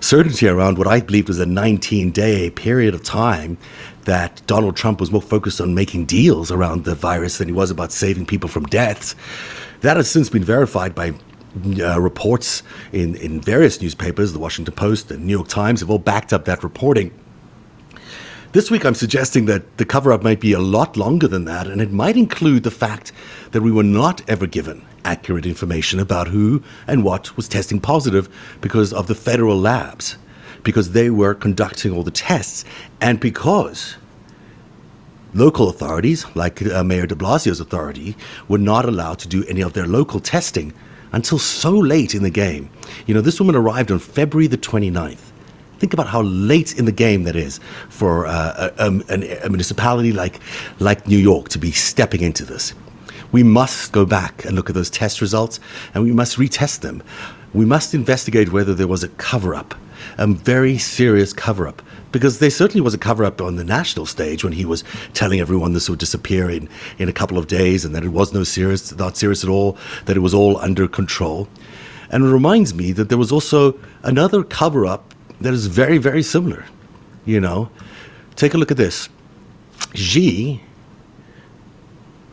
certainty 0.00 0.48
around 0.48 0.78
what 0.78 0.88
I 0.88 1.00
believed 1.00 1.28
was 1.28 1.38
a 1.38 1.46
19 1.46 2.10
day 2.10 2.50
period 2.50 2.92
of 2.92 3.04
time 3.04 3.56
that 4.04 4.42
Donald 4.46 4.74
Trump 4.74 4.98
was 5.00 5.12
more 5.12 5.22
focused 5.22 5.60
on 5.60 5.74
making 5.74 6.06
deals 6.06 6.50
around 6.50 6.84
the 6.84 6.96
virus 6.96 7.38
than 7.38 7.46
he 7.46 7.54
was 7.54 7.70
about 7.70 7.92
saving 7.92 8.26
people 8.26 8.48
from 8.48 8.64
deaths. 8.66 9.14
That 9.82 9.96
has 9.96 10.10
since 10.10 10.28
been 10.28 10.42
verified 10.42 10.94
by 10.94 11.12
uh, 11.78 12.00
reports 12.00 12.64
in, 12.92 13.14
in 13.16 13.40
various 13.40 13.80
newspapers, 13.80 14.32
the 14.32 14.38
Washington 14.40 14.74
Post 14.74 15.12
and 15.12 15.24
New 15.24 15.32
York 15.32 15.48
Times, 15.48 15.80
have 15.80 15.90
all 15.90 15.98
backed 15.98 16.32
up 16.32 16.46
that 16.46 16.64
reporting. 16.64 17.12
This 18.52 18.70
week, 18.70 18.86
I'm 18.86 18.94
suggesting 18.94 19.44
that 19.44 19.76
the 19.76 19.84
cover 19.84 20.10
up 20.10 20.22
might 20.22 20.40
be 20.40 20.54
a 20.54 20.58
lot 20.58 20.96
longer 20.96 21.28
than 21.28 21.44
that, 21.44 21.66
and 21.66 21.82
it 21.82 21.92
might 21.92 22.16
include 22.16 22.62
the 22.62 22.70
fact 22.70 23.12
that 23.50 23.60
we 23.60 23.70
were 23.70 23.82
not 23.82 24.22
ever 24.26 24.46
given 24.46 24.82
accurate 25.04 25.44
information 25.44 26.00
about 26.00 26.28
who 26.28 26.62
and 26.86 27.04
what 27.04 27.36
was 27.36 27.46
testing 27.46 27.78
positive 27.78 28.26
because 28.62 28.90
of 28.90 29.06
the 29.06 29.14
federal 29.14 29.58
labs, 29.58 30.16
because 30.64 30.92
they 30.92 31.10
were 31.10 31.34
conducting 31.34 31.92
all 31.92 32.02
the 32.02 32.10
tests, 32.10 32.64
and 33.02 33.20
because 33.20 33.96
local 35.34 35.68
authorities, 35.68 36.24
like 36.34 36.64
uh, 36.64 36.82
Mayor 36.82 37.06
de 37.06 37.14
Blasio's 37.14 37.60
authority, 37.60 38.16
were 38.48 38.56
not 38.56 38.86
allowed 38.86 39.18
to 39.18 39.28
do 39.28 39.44
any 39.44 39.60
of 39.60 39.74
their 39.74 39.86
local 39.86 40.20
testing 40.20 40.72
until 41.12 41.38
so 41.38 41.72
late 41.72 42.14
in 42.14 42.22
the 42.22 42.30
game. 42.30 42.70
You 43.06 43.12
know, 43.12 43.20
this 43.20 43.40
woman 43.40 43.56
arrived 43.56 43.92
on 43.92 43.98
February 43.98 44.46
the 44.46 44.56
29th. 44.56 45.27
Think 45.78 45.92
about 45.92 46.08
how 46.08 46.22
late 46.22 46.76
in 46.76 46.84
the 46.86 46.92
game 46.92 47.22
that 47.24 47.36
is 47.36 47.60
for 47.88 48.26
uh, 48.26 48.70
a, 48.78 48.90
a, 49.08 49.44
a 49.44 49.48
municipality 49.48 50.12
like, 50.12 50.40
like 50.80 51.06
New 51.06 51.18
York 51.18 51.48
to 51.50 51.58
be 51.58 51.70
stepping 51.70 52.20
into 52.20 52.44
this. 52.44 52.74
We 53.30 53.42
must 53.42 53.92
go 53.92 54.04
back 54.04 54.44
and 54.44 54.56
look 54.56 54.68
at 54.68 54.74
those 54.74 54.90
test 54.90 55.20
results 55.20 55.60
and 55.94 56.02
we 56.02 56.12
must 56.12 56.36
retest 56.36 56.80
them. 56.80 57.02
We 57.54 57.64
must 57.64 57.94
investigate 57.94 58.52
whether 58.52 58.74
there 58.74 58.88
was 58.88 59.04
a 59.04 59.08
cover 59.08 59.54
up, 59.54 59.74
a 60.16 60.26
very 60.26 60.78
serious 60.78 61.32
cover 61.32 61.68
up. 61.68 61.82
Because 62.10 62.38
there 62.38 62.50
certainly 62.50 62.80
was 62.80 62.94
a 62.94 62.98
cover 62.98 63.24
up 63.24 63.40
on 63.40 63.56
the 63.56 63.64
national 63.64 64.06
stage 64.06 64.42
when 64.42 64.54
he 64.54 64.64
was 64.64 64.82
telling 65.12 65.40
everyone 65.40 65.74
this 65.74 65.90
would 65.90 65.98
disappear 65.98 66.50
in, 66.50 66.68
in 66.98 67.08
a 67.08 67.12
couple 67.12 67.36
of 67.36 67.46
days 67.46 67.84
and 67.84 67.94
that 67.94 68.02
it 68.02 68.08
was 68.08 68.32
no 68.32 68.44
serious, 68.44 68.96
not 68.96 69.16
serious 69.16 69.44
at 69.44 69.50
all, 69.50 69.76
that 70.06 70.16
it 70.16 70.20
was 70.20 70.32
all 70.32 70.56
under 70.58 70.88
control. 70.88 71.48
And 72.10 72.24
it 72.24 72.28
reminds 72.28 72.74
me 72.74 72.92
that 72.92 73.10
there 73.10 73.18
was 73.18 73.30
also 73.30 73.78
another 74.02 74.42
cover 74.42 74.86
up 74.86 75.14
that 75.40 75.54
is 75.54 75.66
very, 75.66 75.98
very 75.98 76.22
similar. 76.22 76.64
You 77.24 77.40
know, 77.40 77.70
take 78.36 78.54
a 78.54 78.58
look 78.58 78.70
at 78.70 78.76
this. 78.76 79.08
Xi 79.94 80.62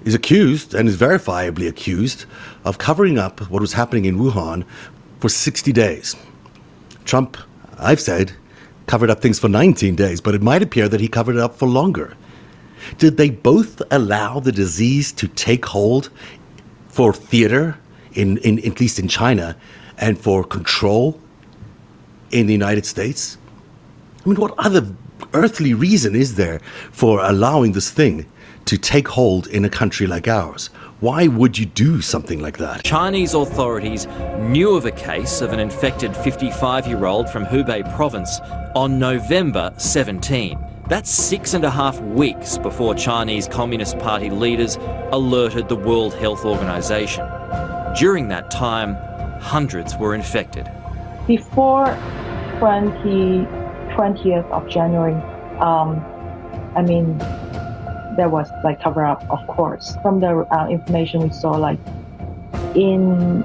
is 0.04 0.14
accused 0.14 0.74
and 0.74 0.88
is 0.88 0.98
verifiably 0.98 1.68
accused 1.68 2.26
of 2.64 2.78
covering 2.78 3.18
up 3.18 3.42
what 3.50 3.62
was 3.62 3.74
happening 3.74 4.06
in 4.06 4.18
Wuhan 4.18 4.64
for 5.20 5.30
60 5.30 5.72
days. 5.72 6.16
Trump, 7.06 7.38
I've 7.80 8.00
said, 8.00 8.32
covered 8.88 9.10
up 9.10 9.22
things 9.22 9.40
for 9.40 9.50
19 9.50 9.96
days, 9.96 10.22
but 10.22 10.36
it 10.36 10.42
might 10.42 10.62
appear 10.62 10.88
that 10.88 11.02
he 11.02 11.08
covered 11.08 11.36
it 11.36 11.42
up 11.42 11.56
for 11.56 11.68
longer. 11.68 12.16
Did 12.98 13.18
they 13.18 13.32
both 13.32 13.82
allow 13.92 14.40
the 14.40 14.52
disease 14.52 15.12
to 15.14 15.28
take 15.28 15.66
hold 15.66 16.10
for 16.90 17.14
theater, 17.14 17.78
in, 18.14 18.38
in, 18.38 18.60
at 18.60 18.80
least 18.80 19.00
in 19.00 19.08
China, 19.08 19.58
and 19.98 20.20
for 20.20 20.44
control 20.44 21.20
in 22.32 22.48
the 22.48 22.54
United 22.54 22.86
States? 22.86 23.38
I 24.26 24.30
mean, 24.30 24.40
what 24.40 24.54
other 24.58 24.88
earthly 25.34 25.74
reason 25.74 26.16
is 26.16 26.36
there 26.36 26.60
for 26.92 27.20
allowing 27.24 27.74
this 27.74 27.92
thing 27.92 28.26
to 28.66 28.78
take 28.78 29.08
hold 29.08 29.48
in 29.48 29.66
a 29.66 29.70
country 29.70 30.08
like 30.08 30.28
ours? 30.28 30.70
Why 31.02 31.28
would 31.28 31.58
you 31.58 31.66
do 31.66 32.02
something 32.02 32.40
like 32.42 32.58
that? 32.58 32.84
Chinese 32.84 33.34
authorities 33.34 34.08
knew 34.40 34.76
of 34.76 34.86
a 34.86 34.92
case 34.92 35.42
of 35.42 35.52
an 35.54 35.60
infected 35.60 36.16
55 36.16 36.88
year 36.88 37.06
old 37.06 37.30
from 37.30 37.46
Hubei 37.46 37.84
province 37.96 38.40
on 38.76 38.98
November 38.98 39.74
17. 39.78 40.58
That's 40.88 41.10
six 41.10 41.54
and 41.54 41.66
a 41.66 41.70
half 41.70 42.00
weeks 42.02 42.58
before 42.58 42.96
Chinese 42.96 43.48
Communist 43.48 44.00
Party 44.00 44.30
leaders 44.30 44.78
alerted 45.12 45.68
the 45.68 45.76
World 45.76 46.14
Health 46.14 46.46
Organization. 46.46 47.28
During 47.98 48.28
that 48.30 48.50
time, 48.52 48.96
hundreds 49.42 49.98
were 49.98 50.16
infected. 50.16 50.72
Before 51.28 51.86
20, 52.60 53.48
20th 53.96 54.52
of 54.52 54.70
January, 54.70 55.16
um, 55.60 56.00
I 56.76 56.84
mean, 56.84 57.18
there 58.16 58.30
was 58.30 58.48
like 58.64 58.80
cover 58.80 59.04
up, 59.04 59.28
of 59.32 59.46
course. 59.48 59.98
From 60.04 60.20
the 60.20 60.46
uh, 60.54 60.68
information 60.70 61.22
we 61.22 61.32
saw, 61.32 61.52
like 61.52 61.80
in 62.76 63.44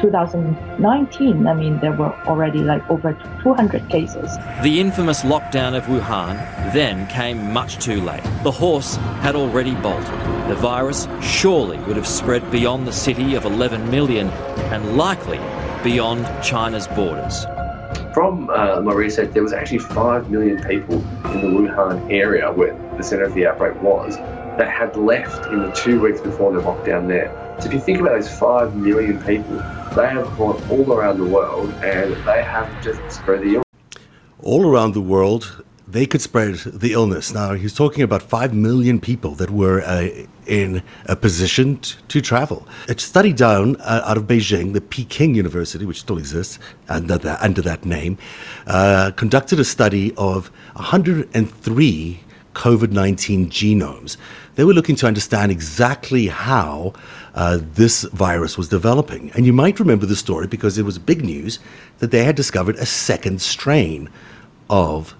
2019, 0.00 1.46
I 1.46 1.52
mean, 1.54 1.78
there 1.80 1.92
were 1.92 2.14
already 2.26 2.60
like 2.60 2.88
over 2.88 3.12
200 3.42 3.90
cases. 3.90 4.38
The 4.62 4.80
infamous 4.80 5.22
lockdown 5.22 5.76
of 5.76 5.84
Wuhan 5.84 6.36
then 6.72 7.06
came 7.08 7.52
much 7.52 7.76
too 7.78 8.00
late. 8.00 8.22
The 8.42 8.50
horse 8.50 8.96
had 9.20 9.36
already 9.36 9.74
bolted. 9.74 10.14
The 10.48 10.56
virus 10.56 11.08
surely 11.20 11.78
would 11.80 11.96
have 11.96 12.06
spread 12.06 12.50
beyond 12.50 12.86
the 12.86 12.92
city 12.92 13.34
of 13.34 13.44
11 13.44 13.90
million 13.90 14.28
and 14.72 14.96
likely 14.96 15.38
beyond 15.82 16.26
China's 16.42 16.86
borders. 16.88 17.44
From 18.12 18.50
uh, 18.50 18.80
my 18.80 18.92
research, 18.92 19.32
there 19.32 19.42
was 19.42 19.52
actually 19.52 19.78
5 19.78 20.30
million 20.30 20.62
people 20.64 20.96
in 21.32 21.40
the 21.40 21.48
Wuhan 21.48 22.10
area 22.10 22.52
where 22.52 22.74
the 22.96 23.02
centre 23.02 23.24
of 23.24 23.34
the 23.34 23.46
outbreak 23.46 23.80
was 23.82 24.16
that 24.16 24.68
had 24.68 24.96
left 24.96 25.46
in 25.52 25.62
the 25.62 25.70
two 25.70 26.00
weeks 26.00 26.20
before 26.20 26.52
the 26.52 26.60
lockdown 26.60 27.06
there. 27.06 27.30
So 27.60 27.68
if 27.68 27.74
you 27.74 27.80
think 27.80 28.00
about 28.00 28.20
those 28.20 28.38
5 28.38 28.74
million 28.76 29.22
people, 29.22 29.56
they 29.94 30.08
have 30.08 30.36
gone 30.36 30.60
all 30.68 30.92
around 30.92 31.18
the 31.18 31.24
world 31.24 31.70
and 31.84 32.14
they 32.26 32.42
have 32.42 32.68
just 32.82 33.00
spread 33.10 33.40
the 33.40 33.46
illness. 33.46 33.64
All 34.42 34.68
around 34.68 34.94
the 34.94 35.00
world, 35.00 35.64
they 35.90 36.04
could 36.04 36.20
spread 36.20 36.56
the 36.56 36.92
illness. 36.92 37.32
Now, 37.32 37.54
he's 37.54 37.72
talking 37.72 38.02
about 38.02 38.22
5 38.22 38.52
million 38.52 39.00
people 39.00 39.30
that 39.36 39.50
were 39.50 39.80
uh, 39.80 40.08
in 40.46 40.82
a 41.06 41.16
position 41.16 41.78
t- 41.78 41.96
to 42.08 42.20
travel. 42.20 42.68
A 42.88 42.98
study 42.98 43.32
down 43.32 43.76
uh, 43.76 44.02
out 44.04 44.18
of 44.18 44.24
Beijing, 44.24 44.74
the 44.74 44.82
Peking 44.82 45.34
University, 45.34 45.86
which 45.86 46.00
still 46.00 46.18
exists 46.18 46.58
under 46.90 47.16
that, 47.16 47.40
under 47.40 47.62
that 47.62 47.86
name, 47.86 48.18
uh, 48.66 49.12
conducted 49.16 49.58
a 49.58 49.64
study 49.64 50.12
of 50.18 50.48
103 50.74 52.20
COVID 52.54 52.90
19 52.90 53.48
genomes. 53.48 54.18
They 54.56 54.64
were 54.64 54.74
looking 54.74 54.96
to 54.96 55.06
understand 55.06 55.50
exactly 55.50 56.26
how 56.26 56.92
uh, 57.34 57.60
this 57.62 58.02
virus 58.02 58.58
was 58.58 58.68
developing. 58.68 59.30
And 59.34 59.46
you 59.46 59.54
might 59.54 59.80
remember 59.80 60.04
the 60.04 60.16
story 60.16 60.48
because 60.48 60.76
it 60.76 60.84
was 60.84 60.98
big 60.98 61.24
news 61.24 61.60
that 62.00 62.10
they 62.10 62.24
had 62.24 62.34
discovered 62.34 62.76
a 62.76 62.84
second 62.84 63.40
strain 63.40 64.10
of 64.68 65.14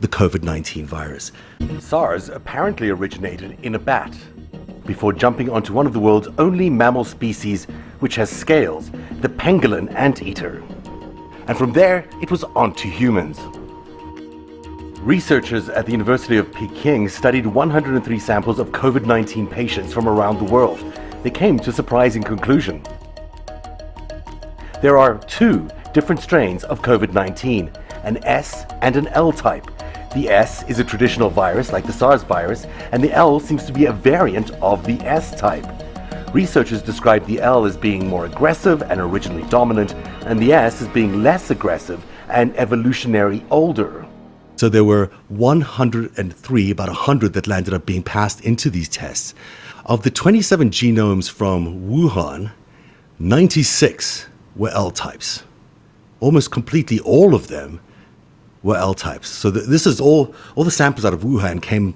the 0.00 0.08
COVID 0.08 0.42
19 0.42 0.86
virus. 0.86 1.32
SARS 1.80 2.28
apparently 2.28 2.90
originated 2.90 3.58
in 3.62 3.74
a 3.74 3.78
bat 3.78 4.16
before 4.86 5.12
jumping 5.12 5.50
onto 5.50 5.72
one 5.72 5.86
of 5.86 5.92
the 5.92 6.00
world's 6.00 6.28
only 6.38 6.70
mammal 6.70 7.04
species 7.04 7.66
which 8.00 8.14
has 8.14 8.30
scales, 8.30 8.90
the 9.20 9.28
pangolin 9.28 9.92
anteater. 9.94 10.62
And 11.46 11.58
from 11.58 11.72
there, 11.72 12.08
it 12.22 12.30
was 12.30 12.44
on 12.44 12.74
to 12.74 12.88
humans. 12.88 13.38
Researchers 15.00 15.68
at 15.68 15.86
the 15.86 15.92
University 15.92 16.36
of 16.36 16.52
Peking 16.52 17.08
studied 17.08 17.46
103 17.46 18.18
samples 18.18 18.58
of 18.58 18.70
COVID 18.70 19.06
19 19.06 19.46
patients 19.46 19.92
from 19.92 20.08
around 20.08 20.38
the 20.38 20.52
world. 20.52 20.78
They 21.22 21.30
came 21.30 21.58
to 21.60 21.70
a 21.70 21.72
surprising 21.72 22.22
conclusion. 22.22 22.82
There 24.80 24.96
are 24.96 25.18
two 25.18 25.68
different 25.92 26.20
strains 26.20 26.62
of 26.64 26.82
COVID 26.82 27.12
19 27.12 27.72
an 28.04 28.24
S 28.24 28.64
and 28.80 28.96
an 28.96 29.08
L 29.08 29.32
type. 29.32 29.66
The 30.14 30.30
S 30.30 30.62
is 30.64 30.78
a 30.78 30.84
traditional 30.84 31.28
virus 31.28 31.70
like 31.70 31.86
the 31.86 31.92
SARS 31.92 32.22
virus, 32.22 32.64
and 32.92 33.04
the 33.04 33.12
L 33.12 33.38
seems 33.38 33.66
to 33.66 33.72
be 33.72 33.86
a 33.86 33.92
variant 33.92 34.50
of 34.62 34.82
the 34.86 34.98
S 35.06 35.38
type. 35.38 35.66
Researchers 36.32 36.80
describe 36.80 37.26
the 37.26 37.40
L 37.42 37.66
as 37.66 37.76
being 37.76 38.06
more 38.06 38.24
aggressive 38.24 38.80
and 38.82 39.00
originally 39.00 39.46
dominant, 39.50 39.94
and 40.24 40.40
the 40.40 40.54
S 40.54 40.80
as 40.80 40.88
being 40.88 41.22
less 41.22 41.50
aggressive 41.50 42.02
and 42.30 42.56
evolutionary 42.56 43.44
older. 43.50 44.06
So 44.56 44.70
there 44.70 44.82
were 44.82 45.10
103, 45.28 46.70
about 46.70 46.88
100 46.88 47.32
that 47.34 47.46
landed 47.46 47.74
up 47.74 47.84
being 47.84 48.02
passed 48.02 48.40
into 48.40 48.70
these 48.70 48.88
tests. 48.88 49.34
Of 49.84 50.04
the 50.04 50.10
27 50.10 50.70
genomes 50.70 51.30
from 51.30 51.88
Wuhan, 51.88 52.50
96 53.18 54.26
were 54.56 54.70
L 54.70 54.90
types. 54.90 55.44
Almost 56.20 56.50
completely 56.50 56.98
all 57.00 57.34
of 57.34 57.48
them 57.48 57.80
were 58.62 58.76
L 58.76 58.94
types. 58.94 59.28
So 59.28 59.50
th- 59.50 59.66
this 59.66 59.86
is 59.86 60.00
all, 60.00 60.34
all 60.56 60.64
the 60.64 60.70
samples 60.70 61.04
out 61.04 61.14
of 61.14 61.20
Wuhan 61.20 61.62
came 61.62 61.94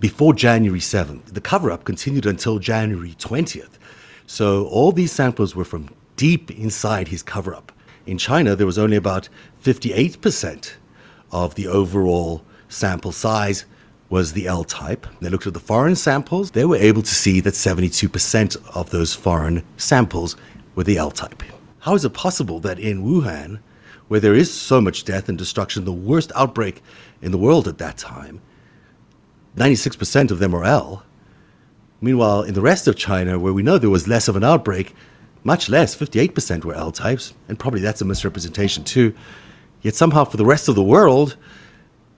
before 0.00 0.32
January 0.32 0.80
7th. 0.80 1.26
The 1.26 1.40
cover 1.40 1.70
up 1.70 1.84
continued 1.84 2.26
until 2.26 2.58
January 2.58 3.14
20th. 3.18 3.78
So 4.26 4.66
all 4.66 4.92
these 4.92 5.12
samples 5.12 5.56
were 5.56 5.64
from 5.64 5.90
deep 6.16 6.50
inside 6.50 7.08
his 7.08 7.22
cover 7.22 7.54
up. 7.54 7.72
In 8.06 8.18
China, 8.18 8.56
there 8.56 8.66
was 8.66 8.78
only 8.78 8.96
about 8.96 9.28
58% 9.62 10.74
of 11.30 11.54
the 11.54 11.66
overall 11.66 12.44
sample 12.68 13.12
size 13.12 13.64
was 14.10 14.32
the 14.32 14.46
L 14.46 14.64
type. 14.64 15.06
They 15.20 15.28
looked 15.28 15.46
at 15.46 15.54
the 15.54 15.60
foreign 15.60 15.96
samples. 15.96 16.52
They 16.52 16.64
were 16.64 16.76
able 16.76 17.02
to 17.02 17.14
see 17.14 17.40
that 17.40 17.54
72% 17.54 18.56
of 18.74 18.90
those 18.90 19.14
foreign 19.14 19.62
samples 19.76 20.36
were 20.74 20.84
the 20.84 20.96
L 20.96 21.10
type. 21.10 21.42
How 21.80 21.94
is 21.94 22.04
it 22.04 22.14
possible 22.14 22.60
that 22.60 22.78
in 22.78 23.04
Wuhan, 23.04 23.60
where 24.08 24.20
there 24.20 24.34
is 24.34 24.52
so 24.52 24.80
much 24.80 25.04
death 25.04 25.28
and 25.28 25.38
destruction, 25.38 25.84
the 25.84 25.92
worst 25.92 26.32
outbreak 26.34 26.82
in 27.22 27.30
the 27.30 27.38
world 27.38 27.68
at 27.68 27.78
that 27.78 27.96
time, 27.96 28.40
96% 29.56 30.30
of 30.30 30.38
them 30.38 30.54
are 30.54 30.64
L. 30.64 31.04
Meanwhile, 32.00 32.42
in 32.42 32.54
the 32.54 32.60
rest 32.60 32.86
of 32.86 32.96
China, 32.96 33.38
where 33.38 33.52
we 33.52 33.62
know 33.62 33.78
there 33.78 33.90
was 33.90 34.06
less 34.08 34.28
of 34.28 34.36
an 34.36 34.44
outbreak, 34.44 34.94
much 35.44 35.68
less, 35.68 35.96
58% 35.96 36.64
were 36.64 36.74
L 36.74 36.92
types, 36.92 37.34
and 37.48 37.58
probably 37.58 37.80
that's 37.80 38.00
a 38.00 38.04
misrepresentation 38.04 38.84
too. 38.84 39.14
Yet 39.82 39.94
somehow 39.94 40.24
for 40.24 40.36
the 40.36 40.44
rest 40.44 40.68
of 40.68 40.74
the 40.74 40.82
world, 40.82 41.36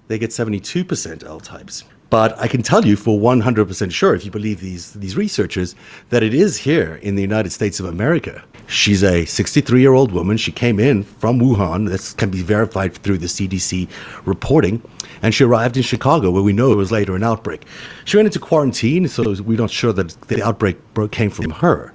they 0.09 0.19
get 0.19 0.31
72% 0.31 1.25
L 1.25 1.41
types. 1.41 1.85
But 2.11 2.37
I 2.41 2.49
can 2.49 2.63
tell 2.63 2.85
you 2.85 2.97
for 2.97 3.19
100% 3.19 3.93
sure, 3.93 4.15
if 4.17 4.25
you 4.25 4.33
believe 4.33 4.61
these, 4.61 4.93
these 4.95 5.17
researchers, 5.17 5.77
that 6.11 6.25
it 6.25 6.35
is 6.35 6.57
here 6.57 6.97
in 6.97 7.15
the 7.15 7.23
United 7.23 7.51
States 7.51 7.79
of 7.79 7.87
America. 7.87 8.43
She's 8.67 9.05
a 9.05 9.25
63 9.25 9.81
year 9.81 9.95
old 9.95 10.11
woman. 10.11 10.37
She 10.37 10.51
came 10.51 10.81
in 10.81 11.05
from 11.05 11.39
Wuhan. 11.39 11.89
This 11.89 12.13
can 12.13 12.29
be 12.29 12.43
verified 12.43 12.95
through 12.95 13.19
the 13.19 13.29
CDC 13.29 13.89
reporting. 14.25 14.83
And 15.23 15.33
she 15.33 15.45
arrived 15.45 15.77
in 15.77 15.85
Chicago, 15.85 16.33
where 16.33 16.43
we 16.43 16.53
know 16.53 16.73
it 16.73 16.77
was 16.77 16.91
later 16.91 17.15
an 17.15 17.23
outbreak. 17.23 17.65
She 18.05 18.17
went 18.17 18.27
into 18.27 18.41
quarantine, 18.41 19.07
so 19.07 19.41
we're 19.43 19.59
not 19.59 19.71
sure 19.71 19.93
that 19.93 20.21
the 20.23 20.43
outbreak 20.43 20.79
came 21.13 21.31
from 21.31 21.51
her. 21.51 21.93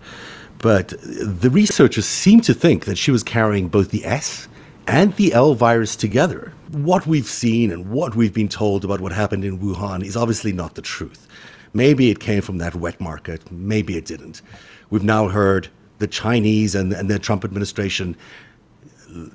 But 0.60 0.94
the 1.00 1.50
researchers 1.50 2.06
seem 2.06 2.40
to 2.42 2.54
think 2.54 2.86
that 2.86 2.98
she 2.98 3.12
was 3.12 3.24
carrying 3.24 3.68
both 3.68 3.92
the 3.92 4.06
S 4.06 4.48
and 4.88 5.14
the 5.16 5.34
L 5.34 5.56
virus 5.56 5.96
together 5.96 6.54
what 6.84 7.08
we've 7.08 7.28
seen 7.28 7.72
and 7.72 7.90
what 7.90 8.16
we've 8.16 8.34
been 8.34 8.50
told 8.50 8.84
about 8.84 9.00
what 9.00 9.14
happened 9.14 9.46
in 9.46 9.60
Wuhan 9.60 10.04
is 10.04 10.18
obviously 10.18 10.52
not 10.52 10.76
the 10.76 10.82
truth. 10.82 11.26
Maybe 11.74 12.10
it 12.10 12.20
came 12.20 12.42
from 12.42 12.58
that 12.58 12.76
wet 12.76 13.00
market, 13.00 13.50
maybe 13.50 13.96
it 13.98 14.06
didn't. 14.06 14.42
We've 14.90 15.04
now 15.04 15.30
heard 15.30 15.70
the 16.00 16.08
Chinese 16.08 16.76
and, 16.76 16.92
and 16.92 17.10
the 17.10 17.18
Trump 17.18 17.46
administration, 17.46 18.18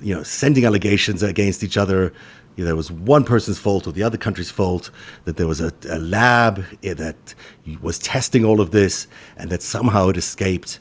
you 0.01 0.13
know, 0.13 0.21
sending 0.21 0.65
allegations 0.65 1.23
against 1.23 1.63
each 1.63 1.77
other. 1.77 2.13
You 2.55 2.63
know, 2.63 2.65
there 2.65 2.75
was 2.75 2.91
one 2.91 3.23
person's 3.23 3.57
fault 3.57 3.87
or 3.87 3.91
the 3.91 4.03
other 4.03 4.17
country's 4.17 4.51
fault, 4.51 4.91
that 5.25 5.37
there 5.37 5.47
was 5.47 5.61
a, 5.61 5.73
a 5.89 5.97
lab 5.97 6.63
eh, 6.83 6.93
that 6.93 7.33
was 7.81 7.97
testing 7.97 8.45
all 8.45 8.61
of 8.61 8.69
this 8.69 9.07
and 9.37 9.49
that 9.49 9.63
somehow 9.63 10.09
it 10.09 10.17
escaped. 10.17 10.79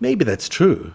Maybe 0.00 0.24
that's 0.24 0.48
true. 0.48 0.92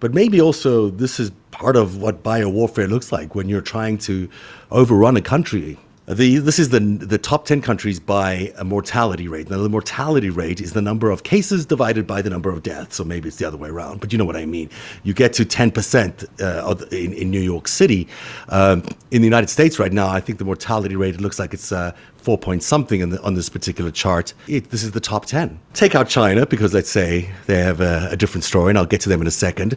But 0.00 0.12
maybe 0.12 0.40
also 0.40 0.90
this 0.90 1.18
is 1.18 1.30
part 1.50 1.76
of 1.76 1.96
what 1.96 2.22
biowarfare 2.22 2.88
looks 2.88 3.12
like 3.12 3.34
when 3.34 3.48
you're 3.48 3.60
trying 3.62 3.98
to 3.98 4.28
overrun 4.70 5.16
a 5.16 5.22
country. 5.22 5.78
The, 6.08 6.38
this 6.38 6.60
is 6.60 6.68
the, 6.68 6.78
the 6.78 7.18
top 7.18 7.46
10 7.46 7.62
countries 7.62 7.98
by 7.98 8.52
a 8.56 8.64
mortality 8.64 9.26
rate. 9.26 9.50
Now, 9.50 9.58
the 9.58 9.68
mortality 9.68 10.30
rate 10.30 10.60
is 10.60 10.72
the 10.72 10.80
number 10.80 11.10
of 11.10 11.24
cases 11.24 11.66
divided 11.66 12.06
by 12.06 12.22
the 12.22 12.30
number 12.30 12.48
of 12.48 12.62
deaths. 12.62 12.94
So 12.94 13.02
maybe 13.02 13.26
it's 13.26 13.38
the 13.38 13.44
other 13.44 13.56
way 13.56 13.70
around, 13.70 14.00
but 14.00 14.12
you 14.12 14.18
know 14.18 14.24
what 14.24 14.36
I 14.36 14.46
mean. 14.46 14.70
You 15.02 15.14
get 15.14 15.32
to 15.34 15.44
10% 15.44 16.40
uh, 16.40 16.86
in, 16.92 17.12
in 17.12 17.30
New 17.32 17.40
York 17.40 17.66
City. 17.66 18.06
Um, 18.50 18.84
in 19.10 19.20
the 19.20 19.26
United 19.26 19.50
States 19.50 19.80
right 19.80 19.92
now, 19.92 20.06
I 20.06 20.20
think 20.20 20.38
the 20.38 20.44
mortality 20.44 20.94
rate, 20.94 21.16
it 21.16 21.20
looks 21.20 21.40
like 21.40 21.52
it's 21.52 21.72
uh, 21.72 21.90
four 22.18 22.38
point 22.38 22.62
something 22.62 23.08
the, 23.08 23.20
on 23.22 23.34
this 23.34 23.48
particular 23.48 23.90
chart. 23.90 24.32
It, 24.46 24.70
this 24.70 24.84
is 24.84 24.92
the 24.92 25.00
top 25.00 25.26
10. 25.26 25.58
Take 25.74 25.96
out 25.96 26.08
China 26.08 26.46
because 26.46 26.72
let's 26.72 26.90
say 26.90 27.28
they 27.46 27.58
have 27.58 27.80
a, 27.80 28.10
a 28.12 28.16
different 28.16 28.44
story, 28.44 28.70
and 28.70 28.78
I'll 28.78 28.86
get 28.86 29.00
to 29.00 29.08
them 29.08 29.20
in 29.22 29.26
a 29.26 29.32
second. 29.32 29.76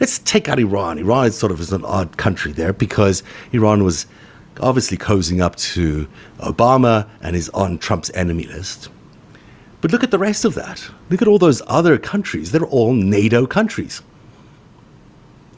Let's 0.00 0.18
take 0.18 0.50
out 0.50 0.58
Iran. 0.58 0.98
Iran 0.98 1.28
is 1.28 1.38
sort 1.38 1.50
of 1.50 1.60
is 1.60 1.72
an 1.72 1.82
odd 1.86 2.18
country 2.18 2.52
there 2.52 2.74
because 2.74 3.22
Iran 3.52 3.82
was 3.82 4.06
obviously 4.60 4.96
cozying 4.96 5.40
up 5.40 5.56
to 5.56 6.08
Obama 6.38 7.08
and 7.20 7.36
is 7.36 7.48
on 7.50 7.78
Trump's 7.78 8.10
enemy 8.14 8.44
list. 8.44 8.88
But 9.80 9.92
look 9.92 10.02
at 10.02 10.10
the 10.10 10.18
rest 10.18 10.44
of 10.44 10.54
that. 10.54 10.84
Look 11.10 11.22
at 11.22 11.28
all 11.28 11.38
those 11.38 11.62
other 11.66 11.98
countries. 11.98 12.50
They're 12.50 12.64
all 12.64 12.92
NATO 12.92 13.46
countries. 13.46 14.02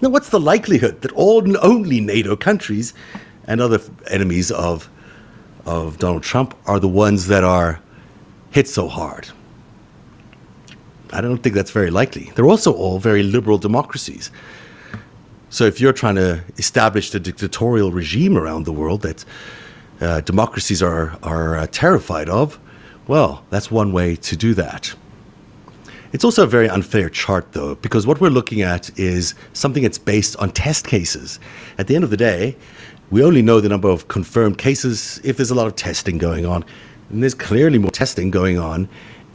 Now, 0.00 0.10
what's 0.10 0.28
the 0.28 0.40
likelihood 0.40 1.00
that 1.02 1.12
all 1.12 1.42
and 1.42 1.56
only 1.58 2.00
NATO 2.00 2.36
countries 2.36 2.94
and 3.46 3.60
other 3.60 3.80
enemies 4.08 4.50
of, 4.50 4.88
of 5.66 5.98
Donald 5.98 6.22
Trump 6.22 6.56
are 6.66 6.78
the 6.78 6.88
ones 6.88 7.26
that 7.28 7.42
are 7.42 7.80
hit 8.50 8.68
so 8.68 8.86
hard? 8.86 9.28
I 11.12 11.20
don't 11.20 11.38
think 11.38 11.54
that's 11.54 11.70
very 11.70 11.90
likely. 11.90 12.30
They're 12.34 12.46
also 12.46 12.72
all 12.72 12.98
very 12.98 13.22
liberal 13.22 13.58
democracies. 13.58 14.30
So 15.50 15.64
if 15.64 15.80
you're 15.80 15.94
trying 15.94 16.16
to 16.16 16.42
establish 16.58 17.10
the 17.10 17.20
dictatorial 17.20 17.90
regime 17.90 18.36
around 18.36 18.64
the 18.64 18.72
world 18.72 19.02
that 19.02 19.24
uh, 20.00 20.20
democracies 20.20 20.82
are, 20.82 21.18
are 21.22 21.56
uh, 21.56 21.66
terrified 21.72 22.28
of, 22.28 22.58
well, 23.06 23.44
that's 23.48 23.70
one 23.70 23.92
way 23.92 24.16
to 24.16 24.36
do 24.36 24.52
that. 24.54 24.94
It's 26.12 26.24
also 26.24 26.44
a 26.44 26.46
very 26.46 26.68
unfair 26.68 27.08
chart, 27.08 27.52
though, 27.52 27.74
because 27.76 28.06
what 28.06 28.20
we're 28.20 28.30
looking 28.30 28.62
at 28.62 28.96
is 28.98 29.34
something 29.54 29.82
that's 29.82 29.98
based 29.98 30.36
on 30.36 30.50
test 30.50 30.86
cases. 30.86 31.40
At 31.78 31.86
the 31.86 31.94
end 31.94 32.04
of 32.04 32.10
the 32.10 32.16
day, 32.16 32.56
we 33.10 33.22
only 33.22 33.40
know 33.40 33.60
the 33.60 33.68
number 33.68 33.88
of 33.88 34.08
confirmed 34.08 34.58
cases 34.58 35.20
if 35.24 35.36
there's 35.38 35.50
a 35.50 35.54
lot 35.54 35.66
of 35.66 35.76
testing 35.76 36.18
going 36.18 36.44
on. 36.44 36.64
And 37.10 37.22
there's 37.22 37.34
clearly 37.34 37.78
more 37.78 37.90
testing 37.90 38.30
going 38.30 38.58
on 38.58 38.88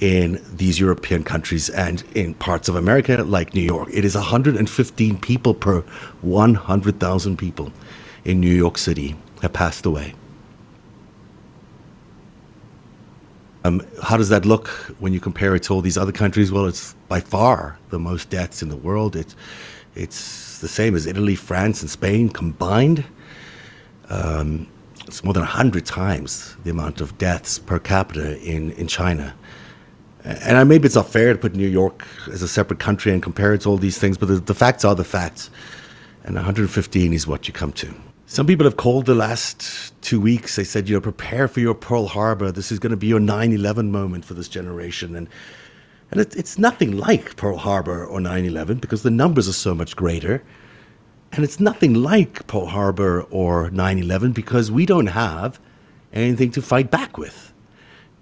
in 0.04 0.44
these 0.58 0.82
European 0.82 1.24
countries 1.24 1.70
and 1.70 2.04
in 2.14 2.34
parts 2.34 2.68
of 2.68 2.76
America 2.76 3.24
like 3.24 3.54
New 3.54 3.62
York. 3.62 3.88
It 3.90 4.04
is 4.04 4.16
115 4.16 5.18
people 5.20 5.54
per 5.54 5.80
100,000 6.20 7.38
people 7.38 7.72
in 8.26 8.42
New 8.42 8.54
York 8.54 8.78
City 8.78 9.16
have 9.42 9.54
passed 9.54 9.86
away. 9.86 10.14
Um, 13.64 13.82
how 14.02 14.18
does 14.18 14.28
that 14.28 14.46
look 14.46 14.68
when 15.00 15.14
you 15.14 15.22
compare 15.22 15.56
it 15.56 15.64
to 15.64 15.74
all 15.74 15.80
these 15.80 15.98
other 15.98 16.12
countries? 16.12 16.52
Well, 16.52 16.66
it's 16.66 16.96
by 17.08 17.22
far 17.22 17.78
the 17.90 17.98
most 17.98 18.30
deaths 18.30 18.62
in 18.62 18.68
the 18.68 18.76
world. 18.76 19.16
It, 19.16 19.34
it's 19.96 20.60
the 20.60 20.68
same 20.68 20.96
as 20.98 21.06
Italy, 21.06 21.36
France, 21.36 21.82
and 21.82 21.90
Spain 21.90 22.28
combined. 22.28 23.06
Um, 24.10 24.68
it's 25.08 25.24
more 25.24 25.34
than 25.34 25.44
100 25.44 25.86
times 25.86 26.58
the 26.66 26.72
amount 26.72 27.00
of 27.00 27.18
deaths 27.18 27.58
per 27.58 27.80
capita 27.80 28.38
in, 28.42 28.72
in 28.72 28.88
China 28.88 29.34
and 30.24 30.58
I, 30.58 30.64
maybe 30.64 30.86
it's 30.86 30.96
not 30.96 31.10
fair 31.10 31.34
to 31.34 31.40
put 31.40 31.56
New 31.56 31.68
York 31.68 32.08
as 32.32 32.42
a 32.42 32.48
separate 32.48 32.80
country 32.80 33.12
and 33.12 33.22
compare 33.22 33.54
it 33.54 33.62
to 33.62 33.70
all 33.70 33.78
these 33.78 33.98
things, 33.98 34.18
but 34.18 34.28
the, 34.28 34.36
the, 34.36 34.56
facts 34.56 34.86
are 34.86 34.96
the 34.96 35.04
facts. 35.04 35.50
And 36.24 36.36
115 36.36 37.14
is 37.14 37.28
what 37.28 37.48
you 37.48 37.54
come 37.54 37.74
to. 37.74 37.94
Some 38.28 38.48
people 38.48 38.66
have 38.66 38.78
called 38.78 39.06
the 39.06 39.16
last 39.16 39.94
two 40.02 40.22
weeks. 40.22 40.56
They 40.56 40.64
said, 40.64 40.88
you 40.88 40.96
know, 40.96 41.02
prepare 41.02 41.48
for 41.50 41.60
your 41.60 41.76
Pearl 41.76 42.08
Harbor. 42.08 42.52
This 42.52 42.72
is 42.72 42.80
going 42.80 42.92
to 42.92 42.98
be 42.98 43.08
your 43.08 43.20
9 43.20 43.52
11 43.52 43.92
moment 43.92 44.24
for 44.24 44.34
this 44.34 44.48
generation. 44.48 45.16
And, 45.16 45.28
and 46.10 46.22
it, 46.22 46.36
it's 46.36 46.58
nothing 46.58 46.98
like 46.98 47.36
Pearl 47.36 47.58
Harbor 47.58 48.06
or 48.06 48.22
9 48.22 48.46
11 48.46 48.78
because 48.78 49.04
the 49.04 49.12
numbers 49.12 49.50
are 49.50 49.54
so 49.54 49.76
much 49.76 49.96
greater. 49.96 50.42
And 51.34 51.44
it's 51.44 51.60
nothing 51.60 51.96
like 51.96 52.48
Pearl 52.48 52.68
Harbor 52.68 53.24
or 53.24 53.70
9 53.70 54.00
11 54.00 54.32
because 54.32 54.72
we 54.72 54.86
don't 54.86 55.08
have 55.08 55.60
anything 56.14 56.52
to 56.52 56.62
fight 56.62 56.90
back 56.90 57.18
with. 57.18 57.53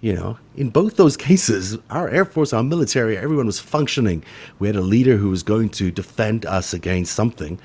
You 0.02 0.14
know, 0.14 0.38
in 0.56 0.70
both 0.72 0.98
those 0.98 1.16
cases, 1.16 1.78
our 1.92 2.10
Air 2.10 2.26
Force, 2.26 2.54
our 2.54 2.64
military, 2.64 3.18
everyone 3.18 3.46
was 3.46 3.60
functioning. 3.60 4.24
We 4.58 4.68
had 4.68 4.76
a 4.76 4.82
leader 4.82 5.16
who 5.16 5.30
was 5.30 5.44
going 5.44 5.70
to 5.70 5.92
defend 5.92 6.44
us 6.48 6.74
against 6.74 7.14
something. 7.14 7.60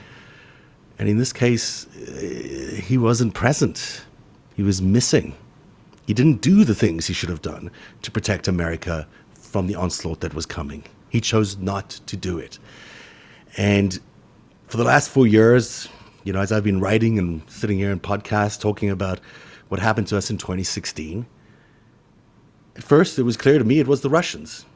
And 0.99 1.09
in 1.09 1.17
this 1.17 1.33
case, 1.33 1.87
eh, 2.09 2.81
he 2.83 2.99
wasn't 2.99 3.33
present. 3.33 4.05
He 4.55 4.63
was 4.63 4.83
missing. 4.83 5.35
He 6.07 6.13
didn't 6.13 6.43
do 6.43 6.65
the 6.65 6.75
things 6.75 7.07
he 7.07 7.15
should 7.15 7.31
have 7.31 7.41
done 7.41 7.71
to 8.03 8.11
protect 8.11 8.49
America 8.49 9.09
from 9.35 9.67
the 9.67 9.75
onslaught 9.75 10.21
that 10.21 10.35
was 10.35 10.45
coming. 10.45 10.85
He 11.09 11.23
chose 11.23 11.57
not 11.57 11.89
to 12.07 12.19
do 12.19 12.39
it. 12.39 12.59
And 13.57 13.99
for 14.67 14.77
the 14.77 14.85
last 14.85 15.09
four 15.09 15.27
years, 15.27 15.89
you 16.25 16.35
know, 16.35 16.41
as 16.41 16.53
I've 16.53 16.65
been 16.65 16.81
writing 16.81 17.19
and 17.19 17.43
sitting 17.49 17.79
here 17.79 17.91
in 17.91 18.01
podcasts 18.01 18.61
talking 18.61 18.91
about 18.91 19.21
what 19.69 19.81
happened 19.81 20.07
to 20.09 20.19
us 20.19 20.31
in 20.31 20.37
2016, 20.37 21.25
at 22.77 22.83
first, 22.83 23.19
it 23.19 23.23
was 23.23 23.37
clear 23.37 23.59
to 23.59 23.65
me 23.65 23.79
it 23.79 23.87
was 23.87 24.03
the 24.03 24.11
Russians. 24.11 24.67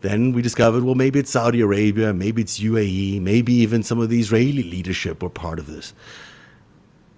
Then 0.00 0.32
we 0.32 0.42
discovered, 0.42 0.84
well, 0.84 0.94
maybe 0.94 1.18
it's 1.18 1.30
Saudi 1.30 1.60
Arabia, 1.60 2.14
maybe 2.14 2.40
it's 2.40 2.60
UAE, 2.60 3.20
maybe 3.20 3.52
even 3.52 3.82
some 3.82 4.00
of 4.00 4.08
the 4.08 4.18
Israeli 4.18 4.62
leadership 4.62 5.22
were 5.22 5.28
part 5.28 5.58
of 5.58 5.66
this. 5.66 5.92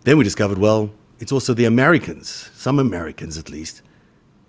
Then 0.05 0.17
we 0.17 0.25
discovered, 0.25 0.59
well, 0.59 0.91
it's 1.19 1.31
also 1.31 1.53
the 1.53 1.67
Americans, 1.67 2.51
some 2.55 2.79
Americans 2.79 3.37
at 3.37 3.51
least, 3.51 3.83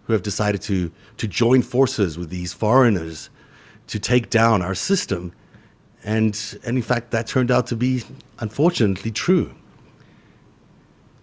who 0.04 0.14
have 0.14 0.24
decided 0.24 0.62
to, 0.64 0.92
to 1.18 1.28
join 1.28 1.62
forces 1.62 2.18
with 2.18 2.30
these 2.30 2.54
foreigners 2.54 3.30
to 3.88 4.00
take 4.00 4.30
down 4.30 4.62
our 4.62 4.74
system. 4.74 5.34
And, 6.04 6.40
and 6.64 6.78
in 6.78 6.84
fact, 6.84 7.12
that 7.12 7.28
turned 7.28 7.52
out 7.52 7.68
to 7.68 7.76
be, 7.76 8.04
unfortunately, 8.40 9.12
true. 9.12 9.54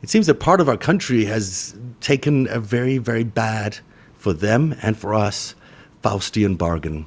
It 0.03 0.11
seems 0.11 0.27
that 0.27 0.35
part 0.35 0.61
of 0.61 0.69
our 0.69 0.77
country 0.77 1.25
has 1.25 1.75
taken 2.01 2.47
a 2.49 2.61
very, 2.61 2.99
very 2.99 3.25
bad 3.25 3.79
for 4.19 4.33
them 4.35 4.77
and 4.83 4.99
for 4.99 5.15
us 5.15 5.55
Faustian 6.03 6.59
bargain. 6.59 7.07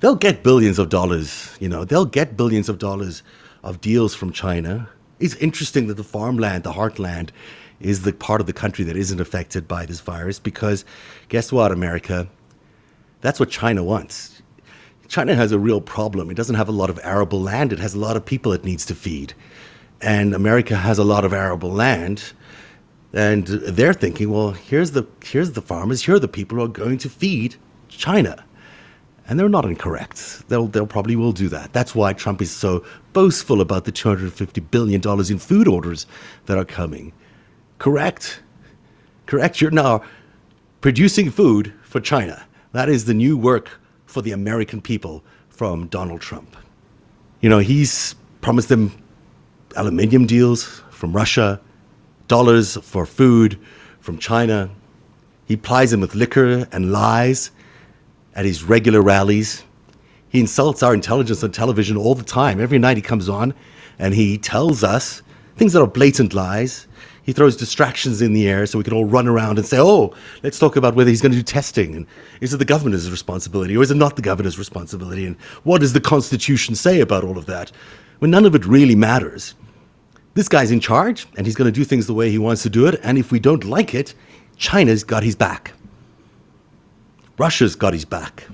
They'll 0.00 0.14
get 0.14 0.44
billions 0.44 0.78
of 0.78 0.90
dollars, 0.90 1.56
you 1.58 1.68
know, 1.68 1.84
they'll 1.84 2.04
get 2.04 2.36
billions 2.36 2.68
of 2.68 2.78
dollars 2.78 3.24
of 3.64 3.80
deals 3.80 4.14
from 4.14 4.30
China. 4.30 4.88
It's 5.18 5.34
interesting 5.36 5.88
that 5.88 5.94
the 5.94 6.04
farmland, 6.04 6.62
the 6.62 6.72
heartland, 6.72 7.30
is 7.80 8.02
the 8.02 8.12
part 8.12 8.40
of 8.40 8.46
the 8.46 8.52
country 8.52 8.84
that 8.84 8.96
isn't 8.96 9.20
affected 9.20 9.66
by 9.66 9.86
this 9.86 10.00
virus 10.00 10.38
because 10.38 10.84
guess 11.28 11.50
what, 11.50 11.72
America? 11.72 12.28
That's 13.20 13.40
what 13.40 13.50
China 13.50 13.82
wants. 13.82 14.40
China 15.08 15.34
has 15.34 15.52
a 15.52 15.58
real 15.58 15.80
problem. 15.80 16.30
It 16.30 16.34
doesn't 16.34 16.56
have 16.56 16.68
a 16.68 16.72
lot 16.72 16.90
of 16.90 17.00
arable 17.02 17.40
land, 17.40 17.72
it 17.72 17.78
has 17.78 17.94
a 17.94 17.98
lot 17.98 18.16
of 18.16 18.24
people 18.24 18.52
it 18.52 18.64
needs 18.64 18.84
to 18.86 18.94
feed. 18.94 19.34
And 20.00 20.34
America 20.34 20.76
has 20.76 20.98
a 20.98 21.04
lot 21.04 21.24
of 21.24 21.32
arable 21.32 21.72
land 21.72 22.32
and 23.12 23.46
they're 23.46 23.94
thinking, 23.94 24.30
well, 24.30 24.50
here's 24.50 24.90
the 24.92 25.06
here's 25.24 25.52
the 25.52 25.62
farmers, 25.62 26.02
here 26.02 26.16
are 26.16 26.20
the 26.20 26.28
people 26.28 26.58
who 26.58 26.64
are 26.64 26.68
going 26.68 26.98
to 26.98 27.08
feed 27.08 27.56
China. 27.88 28.44
And 29.28 29.38
they're 29.38 29.48
not 29.50 29.66
incorrect. 29.66 30.48
They'll, 30.48 30.68
they'll 30.68 30.86
probably 30.86 31.14
will 31.14 31.32
do 31.32 31.50
that. 31.50 31.74
That's 31.74 31.94
why 31.94 32.14
Trump 32.14 32.40
is 32.40 32.50
so 32.50 32.82
boastful 33.12 33.60
about 33.60 33.84
the 33.84 33.92
$250 33.92 34.70
billion 34.70 35.02
in 35.30 35.38
food 35.38 35.68
orders 35.68 36.06
that 36.46 36.56
are 36.56 36.64
coming. 36.64 37.12
Correct. 37.78 38.40
Correct. 39.26 39.60
You're 39.60 39.70
now 39.70 40.02
producing 40.80 41.30
food 41.30 41.74
for 41.82 42.00
China. 42.00 42.42
That 42.72 42.88
is 42.88 43.04
the 43.04 43.12
new 43.12 43.36
work 43.36 43.68
for 44.06 44.22
the 44.22 44.32
American 44.32 44.80
people 44.80 45.22
from 45.50 45.88
Donald 45.88 46.22
Trump. 46.22 46.56
You 47.42 47.50
know, 47.50 47.58
he's 47.58 48.14
promised 48.40 48.70
them 48.70 48.90
aluminium 49.76 50.26
deals 50.26 50.82
from 50.90 51.14
Russia, 51.14 51.60
dollars 52.28 52.76
for 52.82 53.04
food 53.04 53.58
from 54.00 54.18
China. 54.18 54.70
He 55.46 55.56
plies 55.56 55.90
them 55.90 56.00
with 56.00 56.14
liquor 56.14 56.68
and 56.72 56.92
lies 56.92 57.50
at 58.34 58.44
his 58.44 58.62
regular 58.62 59.02
rallies. 59.02 59.64
He 60.28 60.40
insults 60.40 60.82
our 60.82 60.94
intelligence 60.94 61.42
on 61.42 61.52
television 61.52 61.96
all 61.96 62.14
the 62.14 62.24
time. 62.24 62.60
Every 62.60 62.78
night 62.78 62.96
he 62.96 63.02
comes 63.02 63.28
on 63.28 63.54
and 63.98 64.14
he 64.14 64.38
tells 64.38 64.84
us 64.84 65.22
things 65.56 65.72
that 65.72 65.82
are 65.82 65.86
blatant 65.86 66.34
lies. 66.34 66.86
He 67.22 67.32
throws 67.32 67.56
distractions 67.56 68.22
in 68.22 68.32
the 68.32 68.48
air 68.48 68.64
so 68.66 68.78
we 68.78 68.84
can 68.84 68.94
all 68.94 69.04
run 69.04 69.26
around 69.26 69.58
and 69.58 69.66
say, 69.66 69.78
oh, 69.78 70.14
let's 70.42 70.58
talk 70.58 70.76
about 70.76 70.94
whether 70.94 71.10
he's 71.10 71.20
going 71.20 71.32
to 71.32 71.38
do 71.38 71.42
testing. 71.42 71.94
And 71.94 72.06
is 72.40 72.54
it 72.54 72.58
the 72.58 72.64
governor's 72.64 73.10
responsibility 73.10 73.76
or 73.76 73.82
is 73.82 73.90
it 73.90 73.96
not 73.96 74.16
the 74.16 74.22
governor's 74.22 74.58
responsibility? 74.58 75.26
And 75.26 75.36
what 75.64 75.80
does 75.80 75.92
the 75.92 76.00
Constitution 76.00 76.74
say 76.74 77.00
about 77.00 77.24
all 77.24 77.36
of 77.36 77.46
that? 77.46 77.70
When 78.20 78.30
none 78.30 78.46
of 78.46 78.54
it 78.54 78.64
really 78.64 78.94
matters. 78.94 79.54
This 80.38 80.48
guy's 80.48 80.70
in 80.70 80.78
charge 80.78 81.26
and 81.36 81.44
he's 81.44 81.56
going 81.56 81.66
to 81.66 81.72
do 81.72 81.82
things 81.82 82.06
the 82.06 82.14
way 82.14 82.30
he 82.30 82.38
wants 82.38 82.62
to 82.62 82.70
do 82.70 82.86
it. 82.86 83.00
And 83.02 83.18
if 83.18 83.32
we 83.32 83.40
don't 83.40 83.64
like 83.64 83.92
it, 83.92 84.14
China's 84.56 85.02
got 85.02 85.24
his 85.24 85.34
back. 85.34 85.72
Russia's 87.38 87.74
got 87.74 87.92
his 87.92 88.04
back. 88.04 88.44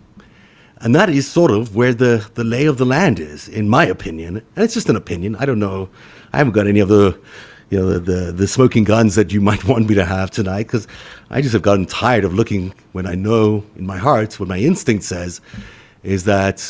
And 0.79 0.95
that 0.95 1.11
is 1.11 1.31
sort 1.31 1.51
of 1.51 1.77
where 1.77 1.93
the, 1.93 2.27
the 2.37 2.43
lay 2.43 2.65
of 2.65 2.79
the 2.79 2.87
land 2.87 3.21
is, 3.21 3.51
in 3.51 3.69
my 3.69 3.85
opinion. 3.85 4.39
And 4.39 4.65
it's 4.65 4.73
just 4.73 4.89
an 4.89 4.97
opinion. 4.97 5.37
I 5.37 5.45
don't 5.45 5.59
know. 5.59 5.91
I 6.33 6.39
haven't 6.39 6.55
got 6.55 6.67
any 6.67 6.81
of 6.81 6.89
the, 6.89 7.21
you 7.69 7.79
know, 7.79 7.99
the, 7.99 8.01
the, 8.01 8.33
the 8.33 8.49
smoking 8.49 8.85
guns 8.85 9.15
that 9.17 9.31
you 9.31 9.41
might 9.51 9.67
want 9.67 9.87
me 9.87 9.95
to 9.95 10.07
have 10.07 10.31
tonight 10.31 10.63
because 10.63 10.89
I 11.29 11.43
just 11.43 11.53
have 11.53 11.61
gotten 11.61 11.85
tired 11.85 12.25
of 12.25 12.33
looking 12.33 12.73
when 12.93 13.07
I 13.07 13.15
know 13.15 13.63
in 13.77 13.85
my 13.85 13.99
heart 13.99 14.41
what 14.41 14.49
my 14.49 14.59
instinct 14.59 15.05
says 15.05 15.43
is 16.03 16.25
that 16.25 16.67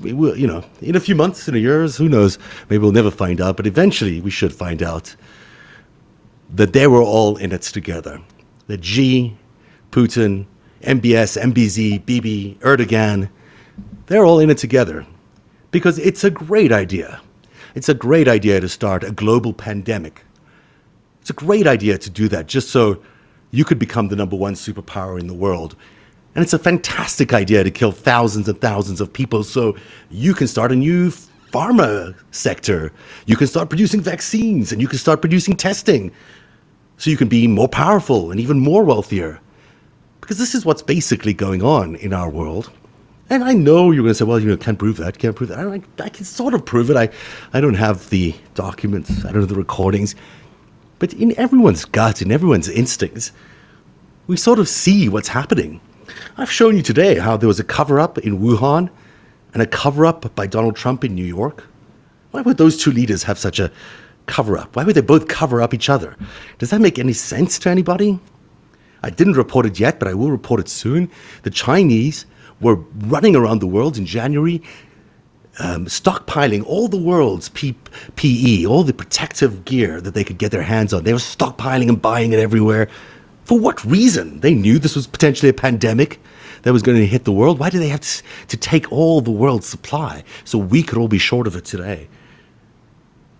we 0.00 0.12
will, 0.12 0.36
you 0.36 0.46
know, 0.46 0.64
in 0.80 0.96
a 0.96 1.00
few 1.00 1.14
months, 1.14 1.48
in 1.48 1.54
a 1.54 1.58
years, 1.58 1.96
who 1.96 2.08
knows? 2.08 2.38
Maybe 2.68 2.82
we'll 2.82 2.92
never 2.92 3.10
find 3.10 3.40
out, 3.40 3.56
but 3.56 3.66
eventually 3.66 4.20
we 4.20 4.30
should 4.30 4.52
find 4.52 4.82
out 4.82 5.14
that 6.50 6.72
they 6.72 6.86
were 6.86 7.02
all 7.02 7.36
in 7.36 7.52
it 7.52 7.62
together. 7.62 8.20
That 8.66 8.80
G, 8.80 9.36
Putin, 9.90 10.46
MBS, 10.82 11.40
MBZ, 11.40 12.04
Bibi, 12.04 12.58
Erdogan, 12.60 13.28
they're 14.06 14.24
all 14.24 14.38
in 14.38 14.50
it 14.50 14.58
together 14.58 15.06
because 15.70 15.98
it's 15.98 16.24
a 16.24 16.30
great 16.30 16.72
idea. 16.72 17.20
It's 17.74 17.88
a 17.88 17.94
great 17.94 18.28
idea 18.28 18.60
to 18.60 18.68
start 18.68 19.02
a 19.02 19.10
global 19.10 19.52
pandemic. 19.52 20.22
It's 21.20 21.30
a 21.30 21.34
great 21.34 21.66
idea 21.66 21.98
to 21.98 22.10
do 22.10 22.28
that 22.28 22.46
just 22.46 22.70
so 22.70 23.02
you 23.50 23.64
could 23.64 23.78
become 23.78 24.08
the 24.08 24.16
number 24.16 24.36
one 24.36 24.54
superpower 24.54 25.18
in 25.18 25.26
the 25.26 25.34
world. 25.34 25.74
And 26.34 26.42
it's 26.42 26.52
a 26.52 26.58
fantastic 26.58 27.32
idea 27.32 27.62
to 27.62 27.70
kill 27.70 27.92
thousands 27.92 28.48
and 28.48 28.60
thousands 28.60 29.00
of 29.00 29.12
people 29.12 29.44
so 29.44 29.76
you 30.10 30.34
can 30.34 30.48
start 30.48 30.72
a 30.72 30.76
new 30.76 31.10
pharma 31.52 32.14
sector. 32.32 32.92
You 33.26 33.36
can 33.36 33.46
start 33.46 33.68
producing 33.68 34.00
vaccines 34.00 34.72
and 34.72 34.82
you 34.82 34.88
can 34.88 34.98
start 34.98 35.20
producing 35.20 35.56
testing 35.56 36.10
so 36.96 37.10
you 37.10 37.16
can 37.16 37.28
be 37.28 37.46
more 37.46 37.68
powerful 37.68 38.32
and 38.32 38.40
even 38.40 38.58
more 38.58 38.82
wealthier. 38.82 39.40
Because 40.20 40.38
this 40.38 40.54
is 40.54 40.64
what's 40.64 40.82
basically 40.82 41.34
going 41.34 41.62
on 41.62 41.96
in 41.96 42.12
our 42.12 42.28
world. 42.28 42.72
And 43.30 43.44
I 43.44 43.52
know 43.52 43.90
you're 43.90 44.02
going 44.02 44.10
to 44.10 44.14
say, 44.14 44.24
well, 44.24 44.40
you 44.40 44.48
know, 44.48 44.56
can't 44.56 44.78
prove 44.78 44.96
that, 44.98 45.18
can't 45.18 45.36
prove 45.36 45.50
that. 45.50 45.58
I, 45.58 45.80
I 46.02 46.08
can 46.08 46.24
sort 46.24 46.54
of 46.54 46.64
prove 46.64 46.90
it. 46.90 46.96
I, 46.96 47.08
I 47.52 47.60
don't 47.60 47.74
have 47.74 48.10
the 48.10 48.34
documents, 48.54 49.24
I 49.24 49.32
don't 49.32 49.40
have 49.40 49.48
the 49.48 49.54
recordings. 49.54 50.14
But 50.98 51.12
in 51.14 51.38
everyone's 51.38 51.84
gut, 51.84 52.22
in 52.22 52.32
everyone's 52.32 52.68
instincts, 52.68 53.32
we 54.26 54.36
sort 54.36 54.58
of 54.58 54.68
see 54.68 55.08
what's 55.08 55.28
happening. 55.28 55.80
I've 56.36 56.50
shown 56.50 56.76
you 56.76 56.82
today 56.82 57.18
how 57.18 57.36
there 57.36 57.48
was 57.48 57.60
a 57.60 57.64
cover 57.64 58.00
up 58.00 58.18
in 58.18 58.40
Wuhan 58.40 58.90
and 59.52 59.62
a 59.62 59.66
cover 59.66 60.04
up 60.04 60.34
by 60.34 60.46
Donald 60.46 60.76
Trump 60.76 61.04
in 61.04 61.14
New 61.14 61.24
York. 61.24 61.64
Why 62.32 62.42
would 62.42 62.56
those 62.56 62.76
two 62.76 62.90
leaders 62.90 63.22
have 63.22 63.38
such 63.38 63.60
a 63.60 63.70
cover 64.26 64.58
up? 64.58 64.74
Why 64.74 64.84
would 64.84 64.96
they 64.96 65.00
both 65.00 65.28
cover 65.28 65.62
up 65.62 65.72
each 65.72 65.88
other? 65.88 66.16
Does 66.58 66.70
that 66.70 66.80
make 66.80 66.98
any 66.98 67.12
sense 67.12 67.58
to 67.60 67.70
anybody? 67.70 68.18
I 69.02 69.10
didn't 69.10 69.34
report 69.34 69.66
it 69.66 69.78
yet, 69.78 69.98
but 69.98 70.08
I 70.08 70.14
will 70.14 70.30
report 70.30 70.60
it 70.60 70.68
soon. 70.68 71.10
The 71.42 71.50
Chinese 71.50 72.26
were 72.60 72.76
running 73.06 73.36
around 73.36 73.60
the 73.60 73.66
world 73.66 73.98
in 73.98 74.06
January, 74.06 74.62
um, 75.60 75.86
stockpiling 75.86 76.64
all 76.64 76.88
the 76.88 76.96
world's 76.96 77.50
P- 77.50 77.76
PE, 78.16 78.64
all 78.64 78.82
the 78.82 78.94
protective 78.94 79.64
gear 79.64 80.00
that 80.00 80.14
they 80.14 80.24
could 80.24 80.38
get 80.38 80.50
their 80.50 80.62
hands 80.62 80.92
on. 80.92 81.04
They 81.04 81.12
were 81.12 81.18
stockpiling 81.18 81.88
and 81.88 82.00
buying 82.00 82.32
it 82.32 82.40
everywhere. 82.40 82.88
For 83.44 83.58
what 83.58 83.84
reason? 83.84 84.40
They 84.40 84.54
knew 84.54 84.78
this 84.78 84.96
was 84.96 85.06
potentially 85.06 85.50
a 85.50 85.54
pandemic 85.54 86.20
that 86.62 86.72
was 86.72 86.82
going 86.82 86.98
to 86.98 87.06
hit 87.06 87.24
the 87.24 87.32
world. 87.32 87.58
Why 87.58 87.70
did 87.70 87.80
they 87.80 87.88
have 87.88 88.00
to, 88.00 88.22
to 88.48 88.56
take 88.56 88.90
all 88.90 89.20
the 89.20 89.30
world's 89.30 89.66
supply 89.66 90.24
so 90.44 90.58
we 90.58 90.82
could 90.82 90.98
all 90.98 91.08
be 91.08 91.18
short 91.18 91.46
of 91.46 91.56
it 91.56 91.64
today? 91.64 92.08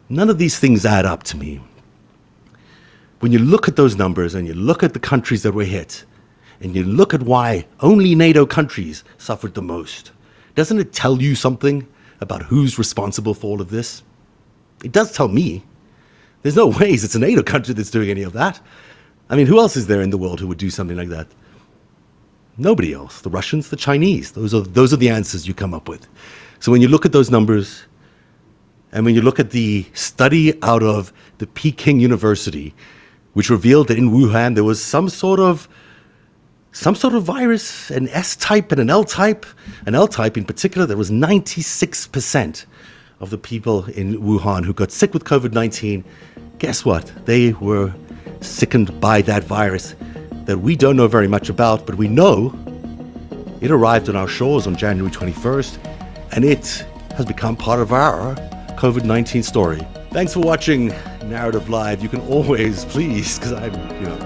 None 0.08 0.28
of 0.28 0.38
these 0.38 0.58
things 0.58 0.84
add 0.84 1.06
up 1.06 1.22
to 1.24 1.36
me 1.36 1.60
when 3.24 3.32
you 3.32 3.38
look 3.38 3.68
at 3.68 3.76
those 3.76 3.96
numbers 3.96 4.34
and 4.34 4.46
you 4.46 4.52
look 4.52 4.82
at 4.82 4.92
the 4.92 4.98
countries 4.98 5.42
that 5.44 5.52
were 5.52 5.64
hit, 5.64 6.04
and 6.60 6.76
you 6.76 6.84
look 6.84 7.14
at 7.14 7.22
why 7.22 7.64
only 7.80 8.14
NATO 8.14 8.44
countries 8.44 9.02
suffered 9.16 9.54
the 9.54 9.62
most, 9.62 10.12
doesn't 10.54 10.78
it 10.78 10.92
tell 10.92 11.22
you 11.22 11.34
something 11.34 11.88
about 12.20 12.42
who's 12.42 12.78
responsible 12.78 13.32
for 13.32 13.46
all 13.46 13.62
of 13.62 13.70
this? 13.70 14.02
It 14.84 14.92
does 14.92 15.10
tell 15.10 15.28
me. 15.28 15.64
There's 16.42 16.54
no 16.54 16.66
ways 16.80 17.02
it's 17.02 17.14
a 17.14 17.18
NATO 17.18 17.42
country 17.42 17.72
that's 17.72 17.90
doing 17.90 18.10
any 18.10 18.24
of 18.24 18.34
that. 18.34 18.60
I 19.34 19.36
mean, 19.36 19.48
who 19.48 19.58
else 19.58 19.76
is 19.76 19.88
there 19.88 20.00
in 20.00 20.10
the 20.10 20.16
world 20.16 20.38
who 20.38 20.46
would 20.46 20.58
do 20.58 20.70
something 20.70 20.96
like 20.96 21.08
that? 21.08 21.26
Nobody 22.56 22.92
else. 22.92 23.20
The 23.22 23.30
Russians, 23.30 23.70
the 23.70 23.76
Chinese. 23.76 24.30
Those 24.30 24.54
are, 24.54 24.60
those 24.60 24.92
are 24.92 24.96
the 24.96 25.08
answers 25.08 25.48
you 25.48 25.54
come 25.54 25.74
up 25.74 25.88
with. 25.88 26.06
So 26.60 26.70
when 26.70 26.80
you 26.80 26.86
look 26.86 27.04
at 27.04 27.10
those 27.10 27.32
numbers, 27.32 27.82
and 28.92 29.04
when 29.04 29.16
you 29.16 29.22
look 29.22 29.40
at 29.40 29.50
the 29.50 29.84
study 29.92 30.56
out 30.62 30.84
of 30.84 31.12
the 31.38 31.48
Peking 31.48 31.98
University 31.98 32.72
which 33.32 33.50
revealed 33.50 33.88
that 33.88 33.98
in 33.98 34.10
Wuhan 34.10 34.54
there 34.54 34.62
was 34.62 34.80
some 34.80 35.08
sort 35.08 35.40
of 35.40 35.68
some 36.70 36.94
sort 36.94 37.14
of 37.14 37.24
virus, 37.24 37.90
an 37.90 38.08
S 38.10 38.36
type 38.36 38.70
and 38.72 38.80
an 38.80 38.90
L 38.90 39.02
type. 39.02 39.46
An 39.86 39.94
L 39.96 40.08
type 40.08 40.36
in 40.36 40.44
particular, 40.44 40.86
there 40.86 40.96
was 40.96 41.08
96% 41.08 42.66
of 43.20 43.30
the 43.30 43.38
people 43.38 43.84
in 43.86 44.20
Wuhan 44.20 44.64
who 44.64 44.72
got 44.72 44.90
sick 44.90 45.14
with 45.14 45.24
COVID 45.24 45.52
19. 45.52 46.04
Guess 46.58 46.84
what? 46.84 47.12
They 47.26 47.52
were 47.54 47.92
sickened 48.44 49.00
by 49.00 49.22
that 49.22 49.44
virus 49.44 49.94
that 50.44 50.58
we 50.58 50.76
don't 50.76 50.96
know 50.96 51.08
very 51.08 51.28
much 51.28 51.48
about, 51.48 51.86
but 51.86 51.94
we 51.96 52.08
know 52.08 52.52
it 53.60 53.70
arrived 53.70 54.08
on 54.08 54.16
our 54.16 54.28
shores 54.28 54.66
on 54.66 54.76
January 54.76 55.10
21st 55.10 55.78
and 56.32 56.44
it 56.44 56.84
has 57.16 57.24
become 57.24 57.56
part 57.56 57.80
of 57.80 57.92
our 57.92 58.34
COVID 58.76 59.04
19 59.04 59.42
story. 59.42 59.80
Thanks 60.10 60.34
for 60.34 60.40
watching 60.40 60.88
Narrative 61.24 61.68
Live. 61.68 62.02
You 62.02 62.08
can 62.08 62.20
always, 62.22 62.84
please, 62.84 63.38
because 63.38 63.52
I'm, 63.52 63.72
you 64.00 64.06
know, 64.06 64.16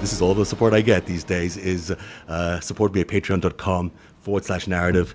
this 0.00 0.12
is 0.12 0.22
all 0.22 0.34
the 0.34 0.46
support 0.46 0.72
I 0.72 0.80
get 0.80 1.06
these 1.06 1.24
days, 1.24 1.56
is 1.56 1.94
uh, 2.28 2.60
support 2.60 2.94
me 2.94 3.02
at 3.02 3.08
patreon.com 3.08 3.92
forward 4.20 4.44
slash 4.44 4.66
narrative. 4.66 5.14